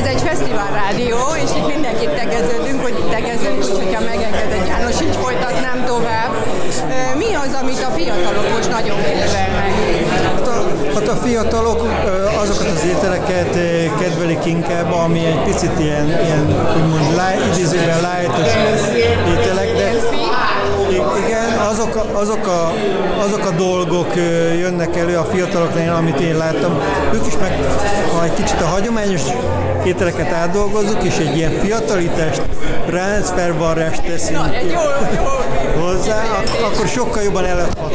Ez 0.00 0.06
egy 0.06 0.20
fesztivál 0.28 0.70
rádió, 0.82 1.18
és 1.44 1.50
itt 1.58 1.66
mindenkit 1.74 2.10
tegeződünk, 2.22 2.82
hogy 2.82 2.94
tegezünk, 3.10 3.58
úgyhogy 3.68 3.94
ha 3.94 4.00
megengedett 4.04 4.68
János, 4.68 5.00
így 5.00 5.16
folytatnám 5.22 5.84
tovább. 5.86 6.30
Mi 7.18 7.34
az, 7.34 7.52
amit 7.62 7.82
a 7.88 7.90
fiatalok 7.96 8.46
most 8.56 8.70
nagyon 8.70 8.96
kedvelnek? 9.02 9.72
Hát 10.94 11.08
a, 11.08 11.16
fiatalok 11.16 11.80
azokat 12.42 12.66
az 12.66 12.84
ételeket 12.84 13.52
kedvelik 14.00 14.44
inkább, 14.44 14.92
ami 14.92 15.18
egy 15.24 15.42
picit 15.44 15.78
ilyen, 15.78 16.06
ilyen 16.06 16.44
úgymond 16.76 17.08
light, 17.20 17.56
idézőben 17.56 18.00
lightos 18.08 18.52
azok 21.80 21.96
a, 21.96 22.18
azok, 22.18 22.46
a, 22.46 22.72
azok 23.22 23.46
a 23.46 23.50
dolgok 23.50 24.14
jönnek 24.58 24.96
elő 24.96 25.16
a 25.16 25.24
fiataloknál, 25.24 25.96
amit 25.96 26.20
én 26.20 26.36
láttam. 26.36 26.80
Ők 27.14 27.26
is 27.26 27.36
meg, 27.40 27.58
ha 28.16 28.24
egy 28.24 28.34
kicsit 28.34 28.60
a 28.60 28.66
hagyományos 28.66 29.22
ételeket 29.84 30.32
átdolgozzuk, 30.32 31.02
és 31.02 31.16
egy 31.16 31.36
ilyen 31.36 31.52
fiatalitást, 31.52 32.42
ráncfervarrást 32.86 34.02
teszünk 34.02 34.38
Na, 34.38 34.54
egy 34.54 34.70
jó, 34.70 34.80
jó 35.16 35.82
hozzá, 35.82 36.22
ak- 36.22 36.62
akkor 36.62 36.86
sokkal 36.86 37.22
jobban 37.22 37.44
eladható. 37.44 37.94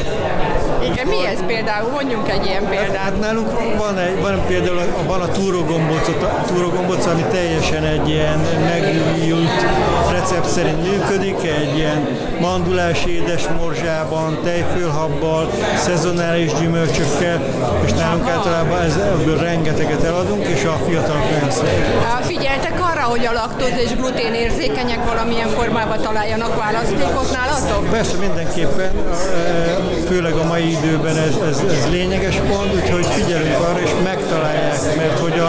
Igen, 0.95 1.08
mi 1.08 1.25
ez 1.25 1.45
például? 1.45 1.91
Mondjunk 1.91 2.29
egy 2.29 2.45
ilyen 2.45 2.65
példát. 2.69 2.95
Hát 2.95 3.19
nálunk 3.19 3.77
van, 3.77 3.97
egy, 3.97 4.21
van 4.21 4.45
például 4.47 4.77
a, 4.77 5.03
van 5.08 5.21
a 5.21 5.27
túrogombócot, 5.27 6.23
a 6.23 6.43
túrogombóc, 6.47 7.05
ami 7.05 7.21
teljesen 7.31 7.84
egy 7.84 8.10
ilyen 8.10 8.39
megújult 8.63 9.65
recept 10.12 10.49
szerint 10.49 10.81
működik, 10.89 11.43
egy 11.43 11.77
ilyen 11.77 12.08
mandulás 12.41 13.05
édes 13.05 13.47
morzsában, 13.47 14.39
tejfölhabbal, 14.43 15.51
szezonális 15.77 16.53
gyümölcsökkel, 16.60 17.41
és 17.86 17.91
nálunk 17.91 18.29
általában 18.29 18.81
ez, 18.81 18.95
ebből 18.95 19.38
rengeteget 19.38 20.03
eladunk, 20.03 20.45
és 20.45 20.63
a 20.63 20.79
fiatalok 20.88 21.29
nagyon 21.31 21.51
szeretik. 21.51 21.84
Figyeltek 22.21 22.85
arra, 23.06 23.18
hogy 23.18 23.26
a 23.26 23.32
laktóz 23.32 23.76
és 23.86 23.96
glutén 23.96 24.34
érzékenyek 24.34 25.06
valamilyen 25.06 25.50
formában 25.50 26.02
találjanak 26.02 26.56
választékot 26.56 27.32
nálatok? 27.32 27.89
Persze 27.89 28.18
mindenképpen, 28.18 28.91
e, 28.91 30.06
főleg 30.08 30.34
a 30.34 30.44
mai 30.44 30.72
időben 30.72 31.18
ez, 31.18 31.36
ez, 31.50 31.63
ez 31.70 31.89
lényeges 31.89 32.36
pont, 32.36 32.74
úgyhogy 32.74 33.06
figyelünk 33.06 33.60
arra 33.60 33.80
és 33.80 33.91
megtalálják, 34.04 34.96
mert 34.98 35.20
hogy 35.20 35.41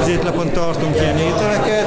az 0.00 0.08
étlapon 0.08 0.52
tartunk 0.52 0.96
ilyen 1.00 1.18
ételeket, 1.18 1.86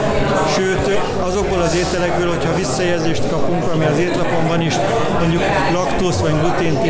sőt 0.55 0.99
azokból 1.21 1.61
az 1.61 1.75
ételekből, 1.75 2.29
hogyha 2.29 2.55
visszajelzést 2.55 3.29
kapunk, 3.29 3.63
ami 3.73 3.85
az 3.85 3.97
étlapon 3.97 4.47
van 4.47 4.61
is, 4.61 4.75
mondjuk 5.19 5.43
laktóz 5.73 6.21
vagy 6.21 6.39
glutént 6.39 6.81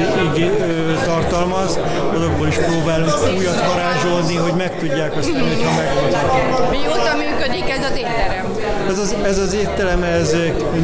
tartalmaz, 1.06 1.80
azokból 2.16 2.48
is 2.48 2.56
próbálunk 2.56 3.38
újat 3.38 3.66
varázsolni, 3.66 4.36
hogy 4.36 4.54
meg 4.54 4.78
tudják 4.78 5.16
azt 5.18 5.32
tenni, 5.32 5.54
hogyha 5.54 5.72
megoldják. 5.76 6.70
Mióta 6.70 7.16
működik 7.16 7.70
ez 7.70 7.84
az 7.92 7.96
étterem? 8.24 8.46
Ez 8.90 9.00
az, 9.00 9.16
ez 9.26 9.38
az 9.38 9.54
étterem, 9.54 10.04
ez 10.04 10.36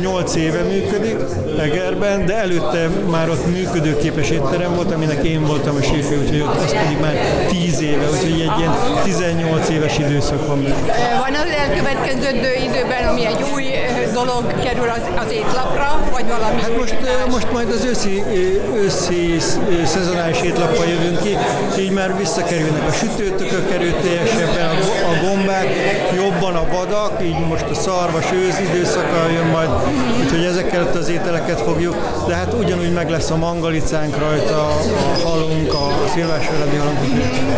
8 0.01 0.35
éve 0.35 0.61
működik 0.61 1.17
Egerben, 1.59 2.25
de 2.25 2.35
előtte 2.35 2.89
már 3.09 3.29
ott 3.29 3.45
működőképes 3.45 4.29
étterem 4.29 4.75
volt, 4.75 4.91
aminek 4.91 5.23
én 5.23 5.45
voltam 5.45 5.75
a 5.75 5.81
séfő, 5.81 6.19
úgyhogy 6.19 6.41
ott 6.41 6.63
az 6.63 6.71
pedig 6.71 6.99
már 6.99 7.15
10 7.49 7.81
éve, 7.81 8.09
úgyhogy 8.09 8.31
egy 8.31 8.59
ilyen 8.59 8.75
18 9.03 9.69
éves 9.69 9.97
időszak 9.97 10.47
van 10.47 10.63
benne. 10.63 10.75
Van 11.19 11.33
az 11.33 11.49
elkövetkező 11.67 12.53
időben, 12.63 13.07
ami 13.07 13.25
egy 13.25 13.43
új 13.53 13.65
dolog 14.13 14.59
kerül 14.63 14.89
az, 14.89 15.25
az 15.25 15.31
étlapra, 15.31 16.09
vagy 16.11 16.27
valami 16.27 16.61
Hát 16.61 16.77
most, 16.77 16.95
most 17.29 17.51
majd 17.51 17.69
az 17.69 17.83
őszi, 17.83 18.23
őszi 18.75 19.39
szezonális 19.85 20.41
étlappal 20.41 20.85
jövünk 20.85 21.21
ki, 21.21 21.37
így 21.79 21.91
már 21.91 22.17
visszakerülnek 22.17 22.87
a 22.87 22.91
sütőtökök 22.91 23.71
erőteljesebben, 23.71 24.69
a 25.11 25.25
gombák, 25.25 25.67
jobban 26.15 26.55
a 26.55 26.67
vadak, 26.71 27.21
így 27.29 27.47
most 27.47 27.65
a 27.71 27.73
szarvas 27.73 28.31
ősz 28.31 28.59
időszaka 28.59 29.29
jön 29.33 29.45
majd, 29.45 29.69
úgyhogy 30.23 30.43
ezekkel 30.43 30.89
az 30.93 31.09
ételeket 31.09 31.61
fogjuk, 31.61 31.95
de 32.27 32.35
hát 32.35 32.53
ugyanúgy 32.53 32.93
meg 32.93 33.09
lesz 33.09 33.29
a 33.29 33.35
mangalicánk 33.35 34.17
rajta, 34.17 34.67
a 34.67 35.27
halunk, 35.27 35.73
a 35.73 35.87
szilvásföledi 36.13 36.75
halunk. 36.75 36.99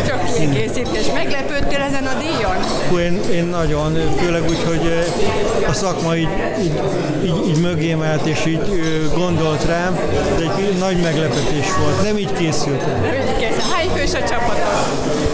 Csak 0.08 0.34
kiegészítés. 0.34 1.12
Meglepődtél 1.14 1.80
ezen 1.80 2.06
a 2.06 2.14
díjon? 2.20 2.56
Hú, 2.90 2.98
én, 2.98 3.20
én 3.32 3.46
nagyon, 3.46 3.98
főleg 4.18 4.44
úgy, 4.50 4.64
hogy 4.68 4.86
eh, 4.86 5.70
a 5.70 5.74
szakma 5.74 6.16
így, 6.16 6.30
így, 6.60 6.82
így, 7.24 7.48
így 7.50 7.62
mögém 7.62 8.02
állt 8.02 8.26
és 8.26 8.46
így 8.46 8.82
gondolt 9.16 9.66
rám, 9.66 10.00
de 10.38 10.44
egy 10.44 10.78
nagy 10.80 11.02
meglepetés 11.02 11.68
volt. 11.84 12.02
Nem 12.04 12.18
így 12.18 12.34
készültem. 12.34 13.02
Kész. 13.40 13.72
Hány 13.72 13.90
fős 13.96 14.14
a 14.14 14.24
csapatok? 14.30 14.62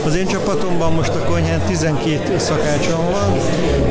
Az 0.05 0.15
én 0.15 0.27
csapatomban 0.27 0.93
most 0.93 1.09
a 1.09 1.23
konyhán 1.23 1.61
12 1.67 2.37
szakácsom 2.37 3.11
van, 3.11 3.39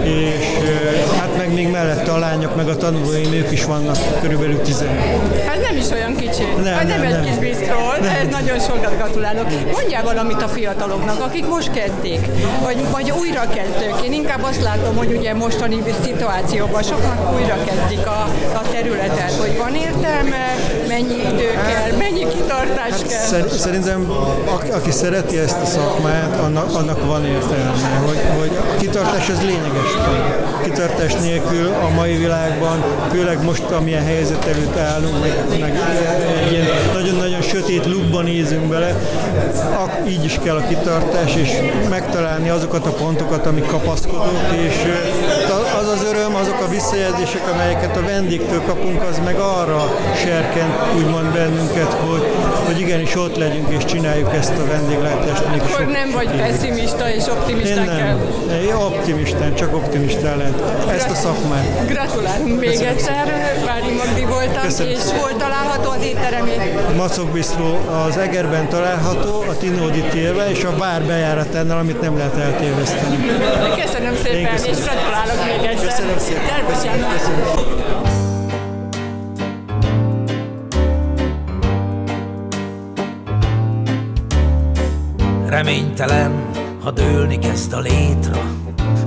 és 0.05 0.36
ö, 0.63 1.17
hát 1.19 1.36
meg 1.36 1.36
meg 1.36 1.36
még 1.57 1.71
mellette 1.71 2.13
a 2.13 2.19
lányok, 2.19 2.57
meg 2.57 2.69
a 2.69 2.77
tanulóim, 2.77 3.33
ők 3.33 3.51
is 3.51 3.65
vannak 3.65 3.97
körülbelül 4.21 4.61
15. 4.61 4.91
Hát 5.47 5.61
nem 5.69 5.77
is 5.77 5.91
olyan 5.91 6.17
kicsi. 6.17 6.43
Nem, 6.63 6.75
hát 6.75 6.87
nem, 6.87 7.01
nem, 7.01 7.07
egy 7.07 7.13
nem. 7.13 7.23
kis 7.25 7.35
bisztról, 7.49 7.97
ez 8.23 8.29
nagyon 8.31 8.59
sokat 8.61 8.97
gratulálok. 8.97 9.47
Mondjál 9.73 10.03
valamit 10.03 10.43
a 10.43 10.49
fiataloknak, 10.49 11.21
akik 11.21 11.47
most 11.49 11.71
kezdik, 11.71 12.27
vagy, 12.63 12.77
vagy 12.91 13.11
újra 13.11 13.41
kezdők. 13.41 13.97
Én 14.05 14.13
inkább 14.13 14.43
azt 14.43 14.63
látom, 14.63 14.97
hogy 14.97 15.13
ugye 15.17 15.35
mostani 15.35 15.83
szituációban 16.05 16.83
sokan 16.83 17.17
újra 17.35 17.57
kezdik 17.65 18.07
a, 18.07 18.21
a 18.55 18.63
területet, 18.73 19.33
hogy 19.41 19.57
van 19.59 19.75
értelme, 19.75 20.45
mennyi 20.89 21.15
idő 21.33 21.51
kell, 21.67 21.99
mennyi 21.99 22.27
kitartás 22.35 22.97
kell. 23.09 23.25
Szer- 23.27 23.53
Szerintem 23.59 24.11
a- 24.11 24.75
aki 24.75 24.91
szereti 24.91 25.39
ezt 25.39 25.61
a 25.63 25.67
szakmát, 25.67 26.39
annak, 26.41 26.75
annak 26.75 27.07
van 27.07 27.25
értelme, 27.25 27.73
hogy, 28.07 28.19
hogy 28.39 28.51
a 28.75 28.77
kitartás 28.77 29.29
ez 29.29 29.41
lényeges. 29.43 29.91
Kitartás 30.65 31.15
nélkül 31.15 31.46
a 31.85 31.95
mai 31.95 32.17
világban, 32.17 32.85
főleg 33.11 33.45
most, 33.45 33.63
amilyen 33.63 34.05
helyzet 34.05 34.45
előtt 34.45 34.77
állunk, 34.77 35.21
meg, 35.21 35.61
meg 35.61 35.79
ilyen 36.51 36.67
nagyon-nagyon 36.93 37.43
sötét 37.43 37.87
lukban 37.87 38.25
nézünk 38.25 38.65
bele, 38.69 38.95
ak- 39.83 40.09
így 40.09 40.25
is 40.25 40.39
kell 40.43 40.57
a 40.57 40.67
kitartás, 40.69 41.35
és 41.37 41.51
megtalálni 41.89 42.49
azokat 42.49 42.87
a 42.87 42.91
pontokat, 42.91 43.47
amik 43.47 43.67
kapaszkodók, 43.67 44.53
és 44.67 44.75
az 45.81 45.89
az 45.89 46.05
öröm, 46.05 46.35
azok 46.35 46.61
a 46.61 46.69
visszajelzések, 46.69 47.53
amelyeket 47.53 47.97
a 47.97 48.03
vendégtől 48.03 48.63
kapunk, 48.63 49.03
az 49.03 49.21
meg 49.25 49.39
arra 49.39 49.95
serkent 50.25 50.75
úgymond 50.97 51.33
bennünket, 51.33 51.93
hogy, 51.93 52.23
hogy 52.67 52.81
igenis 52.81 53.15
ott 53.17 53.37
legyünk 53.37 53.69
és 53.79 53.85
csináljuk 53.85 54.35
ezt 54.35 54.53
a 54.59 54.67
vendéglátást. 54.67 55.43
Akkor 55.45 55.69
sok 55.69 55.93
nem 55.93 56.11
vagy 56.11 56.29
pessimista 56.37 57.11
és 57.11 57.25
Én 57.27 57.31
optimista 57.31 57.75
kell. 57.85 57.97
nem. 57.97 58.21
Én 58.67 58.75
optimistán, 58.75 59.55
csak 59.55 59.75
optimistán 59.75 60.37
lehet. 60.37 60.63
Ezt 60.97 61.11
a 61.11 61.15
szakmát. 61.15 61.87
Gratulálunk 61.87 62.61
még 62.61 62.81
egyszer, 62.81 63.25
Vári 63.67 63.93
Magdi 63.95 64.25
voltam, 64.25 64.63
Köszönöm. 64.63 64.93
és 64.93 64.99
hol 65.21 65.37
található 65.37 65.91
az 65.91 66.03
étteremé? 66.05 66.53
Macok 66.97 67.31
Bistró 67.31 67.79
az 68.09 68.17
Egerben 68.17 68.69
található, 68.69 69.41
a 69.49 69.57
Tinódi 69.59 70.01
térbe, 70.11 70.51
és 70.51 70.65
a 70.65 70.77
vár 70.77 71.03
bejáratánál, 71.03 71.79
amit 71.79 72.01
nem 72.01 72.17
lehet 72.17 72.37
eltéveszteni. 72.37 73.17
Köszönöm 73.83 74.13
Én 74.15 74.21
szépen, 74.23 74.51
köszönöm. 74.53 74.77
és 74.77 74.85
gratulálok 74.85 75.45
még 75.45 75.69
egyszer. 75.71 75.89
Köszönöm 75.89 76.19
szépen. 76.19 76.43
János. 76.85 77.13
Köszönöm. 77.13 78.16
Reménytelen, 85.57 86.51
ha 86.83 86.91
dőlni 86.91 87.39
kezd 87.39 87.73
a 87.73 87.81
létra, 87.81 88.41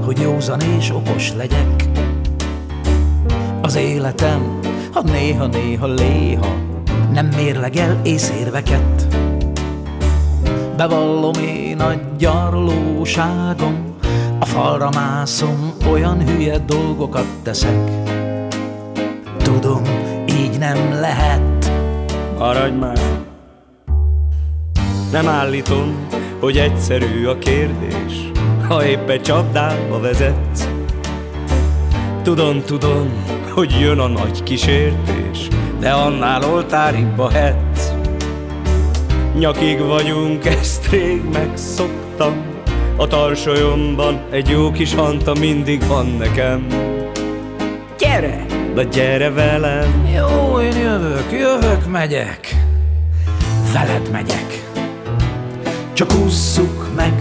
hogy 0.06 0.20
józan 0.20 0.62
és 0.62 0.90
okos 0.90 1.34
legyek. 1.34 1.84
Az 3.62 3.76
életem, 3.76 4.60
ha 4.94 5.02
néha-néha 5.02 5.88
léha, 5.88 6.56
nem 7.12 7.26
mérlegel 7.26 8.00
észérveket. 8.04 9.18
Bevallom 10.78 11.34
én 11.34 11.80
a 11.80 11.94
gyarlóságom, 12.18 13.96
a 14.40 14.46
falra 14.46 14.90
mászom, 14.90 15.74
olyan 15.92 16.28
hülye 16.28 16.58
dolgokat 16.58 17.28
teszek. 17.44 17.92
Tudom, 19.38 19.82
így 20.30 20.58
nem 20.58 20.92
lehet, 21.00 21.72
Maradj 22.38 22.76
már! 22.76 23.00
Nem 25.12 25.28
állítom, 25.28 26.08
hogy 26.40 26.58
egyszerű 26.58 27.26
a 27.26 27.38
kérdés, 27.38 28.32
ha 28.68 28.86
épp 28.86 29.10
egy 29.10 29.22
csapdába 29.22 30.00
vezetsz. 30.00 30.68
Tudom, 32.24 32.64
tudom, 32.66 33.10
hogy 33.54 33.78
jön 33.80 34.00
a 34.00 34.08
nagy 34.08 34.44
kísértés, 34.44 35.48
de 35.80 35.90
annál 35.92 36.44
oltáribba 36.44 37.30
hetsz. 37.32 37.92
Nyakig 39.38 39.80
vagyunk, 39.80 40.46
ezt 40.46 40.90
rég 40.90 41.22
megszoktam, 41.34 42.34
a 42.96 43.08
tarsolyomban 43.08 44.22
egy 44.32 44.50
jó 44.50 44.72
kis 44.72 44.94
hanta 44.94 45.34
mindig 45.34 45.88
van 45.88 46.06
nekem. 46.18 46.68
Gyere, 48.00 48.46
na 48.76 48.84
gyere 48.84 49.30
velem! 49.30 50.08
Jó, 50.16 50.60
én 50.60 50.78
jövök, 50.78 51.32
jövök, 51.32 51.92
megyek. 51.92 52.56
Veled 53.74 54.12
megyek. 54.12 54.49
Csak 56.00 56.14
ússzuk 56.26 56.96
meg. 56.96 57.14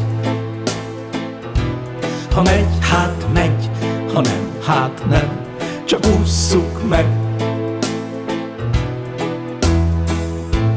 Ha 2.35 2.43
megy, 2.43 2.66
hát 2.81 3.26
megy. 3.33 3.70
Ha 4.12 4.20
nem, 4.20 4.51
hát 4.66 5.03
nem. 5.09 5.47
Csak 5.85 6.01
ússzuk 6.20 6.89
meg. 6.89 7.07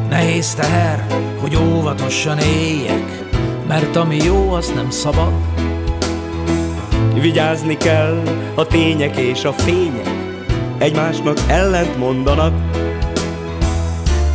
Nehéz 0.09 0.53
teher, 0.53 1.05
hogy 1.41 1.55
óvatosan 1.55 2.37
éljek, 2.37 3.23
mert 3.67 3.95
ami 3.95 4.15
jó, 4.15 4.51
az 4.51 4.71
nem 4.75 4.89
szabad. 4.89 5.33
Vigyázni 7.13 7.77
kell, 7.77 8.23
a 8.55 8.67
tények 8.67 9.17
és 9.17 9.43
a 9.43 9.53
fények 9.53 10.09
egymásnak 10.77 11.37
ellent 11.47 11.97
mondanak. 11.97 12.53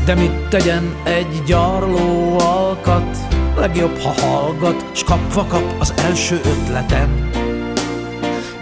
De 0.05 0.15
mit 0.15 0.49
tegyen 0.49 0.95
egy 1.05 1.43
gyarló 1.47 2.39
alkat? 2.39 3.36
Legjobb, 3.67 3.99
ha 3.99 4.09
hallgat, 4.09 4.85
s 4.93 5.05
kapva 5.05 5.45
kap 5.45 5.75
az 5.79 5.95
első 5.97 6.41
ötletem. 6.45 7.31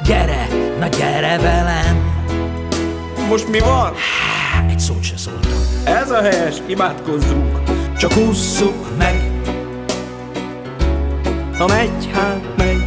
Gyere, 0.04 0.48
na 0.78 0.86
gyere 0.86 1.38
velem! 1.38 2.24
Most 3.28 3.48
mi 3.48 3.58
van? 3.58 3.92
Há, 3.94 4.66
egy 4.70 4.78
szót 4.78 5.02
se 5.02 5.16
szóltam. 5.16 5.58
Ez 5.84 6.10
a 6.10 6.22
helyes, 6.22 6.56
imádkozzunk. 6.66 7.60
Csak 7.98 8.16
ússzuk 8.16 8.96
meg, 8.98 9.30
Ha 11.58 11.66
megy, 11.66 12.10
hát 12.12 12.56
megy, 12.56 12.84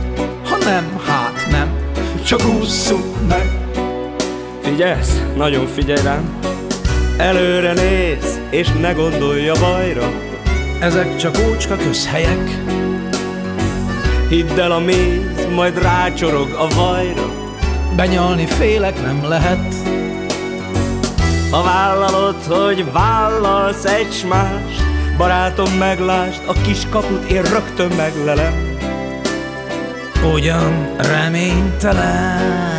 ha 0.49 0.57
nem, 0.57 0.99
hát 1.05 1.47
nem. 1.51 1.91
Csak 2.25 2.39
ússzuk 2.59 3.27
meg. 3.27 3.59
Figyelsz, 4.61 5.21
nagyon 5.35 5.67
figyelj 5.67 6.01
rám. 6.03 6.39
Előre 7.17 7.73
néz, 7.73 8.39
és 8.49 8.67
ne 8.79 8.91
gondolja 8.91 9.53
bajra. 9.59 10.26
Ezek 10.79 11.15
csak 11.15 11.37
ócska 11.49 11.75
közhelyek, 11.75 12.65
Hidd 14.29 14.59
el 14.59 14.71
a 14.71 14.79
méz, 14.79 15.47
majd 15.55 15.81
rácsorog 15.81 16.51
a 16.51 16.67
vajra. 16.75 17.31
benyalni 17.95 18.45
félek 18.45 19.01
nem 19.01 19.27
lehet. 19.27 19.75
Ha 21.51 21.63
vállalod, 21.63 22.43
hogy 22.47 22.91
vállalsz 22.91 23.85
egy 23.85 24.25
mást, 24.29 24.83
barátom 25.17 25.71
meglásd, 25.71 26.41
a 26.45 26.53
kis 26.53 26.87
kaput 26.89 27.31
én 27.31 27.41
rögtön 27.41 27.91
meglelem. 27.91 28.77
Ugyan 30.33 30.95
reménytelen. 30.97 32.76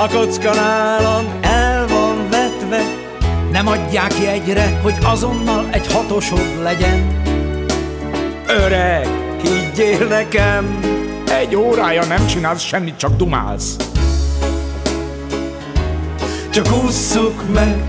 A 0.00 0.08
kocka 0.08 0.54
nálam 0.54 1.24
el 1.40 1.86
van 1.86 2.28
vetve, 2.30 2.82
Nem 3.52 3.66
adják 3.66 4.14
jegyre, 4.22 4.78
hogy 4.82 4.94
azonnal 5.04 5.66
egy 5.70 5.92
hatosod 5.92 6.62
legyen. 6.62 7.22
öreg, 8.46 9.08
higgyél 9.42 10.06
nekem. 10.06 10.78
Egy 11.30 11.56
órája 11.56 12.04
nem 12.04 12.26
csinálsz 12.26 12.62
semmit, 12.62 12.96
csak 12.96 13.16
dumálsz. 13.16 13.76
Csak 16.50 16.66
ússzuk 16.84 17.42
meg. 17.52 17.82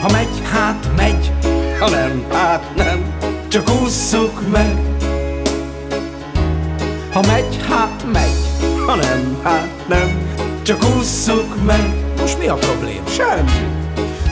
Ha 0.00 0.10
megy, 0.12 0.42
hát 0.52 0.88
megy, 0.96 1.32
Ha 1.78 1.88
nem, 1.90 2.24
hát 2.32 2.64
nem. 2.76 3.14
csak 3.48 3.82
ússzuk 3.82 4.48
meg. 4.52 4.78
Ha 7.12 7.20
megy, 7.26 7.58
hát 7.68 8.04
megy, 8.12 8.36
Ha 8.86 8.94
nem, 8.94 9.36
hát 9.42 9.73
nem. 9.88 10.32
csak 10.62 10.84
ússzuk 10.98 11.64
meg. 11.66 11.94
Most 12.20 12.38
mi 12.38 12.46
a 12.46 12.54
probléma? 12.54 13.08
Semmi. 13.08 13.72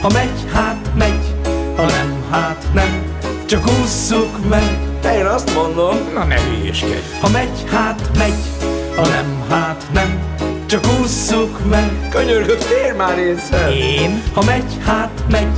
Ha 0.01 0.09
megy, 0.13 0.51
hát 0.53 0.89
megy, 0.97 1.35
ha 1.75 1.85
nem, 1.85 2.23
hát 2.31 2.65
nem, 2.73 3.03
csak 3.45 3.63
ússzuk 3.81 4.49
meg. 4.49 4.77
Én 5.15 5.25
azt 5.25 5.53
mondom, 5.53 5.97
Na 6.13 6.23
ne 6.23 6.35
hülyéskedj. 6.41 6.99
Ha 7.21 7.29
megy, 7.29 7.63
hát 7.71 8.01
megy, 8.17 8.33
ha 8.95 9.07
nem, 9.07 9.43
hát 9.49 9.83
nem, 9.93 10.19
csak 10.65 10.83
ússzuk 11.01 11.59
meg. 11.69 12.07
könyörgök, 12.09 12.57
tér 12.57 12.93
már 12.97 13.17
észre. 13.17 13.73
Én, 13.75 14.23
ha 14.33 14.43
megy, 14.43 14.77
hát 14.85 15.11
megy, 15.29 15.57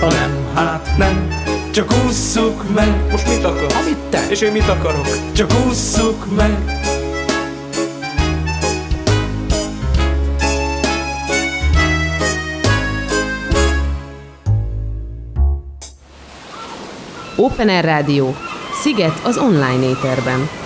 ha 0.00 0.06
nem, 0.06 0.30
hát 0.54 0.88
nem, 0.98 1.28
csak 1.70 1.94
ússzuk 2.06 2.74
meg. 2.74 2.88
Most 3.10 3.28
mit 3.28 3.44
akarsz? 3.44 3.74
Amit 3.74 3.98
te, 4.10 4.26
És 4.30 4.40
én 4.40 4.52
mit 4.52 4.68
akarok? 4.68 5.08
csak 5.32 5.50
ússzuk 5.68 6.36
meg. 6.36 6.82
Open 17.36 17.68
Air 17.68 17.84
Rádió, 17.84 18.34
Sziget 18.82 19.20
az 19.24 19.38
online 19.38 19.88
éterben. 19.88 20.63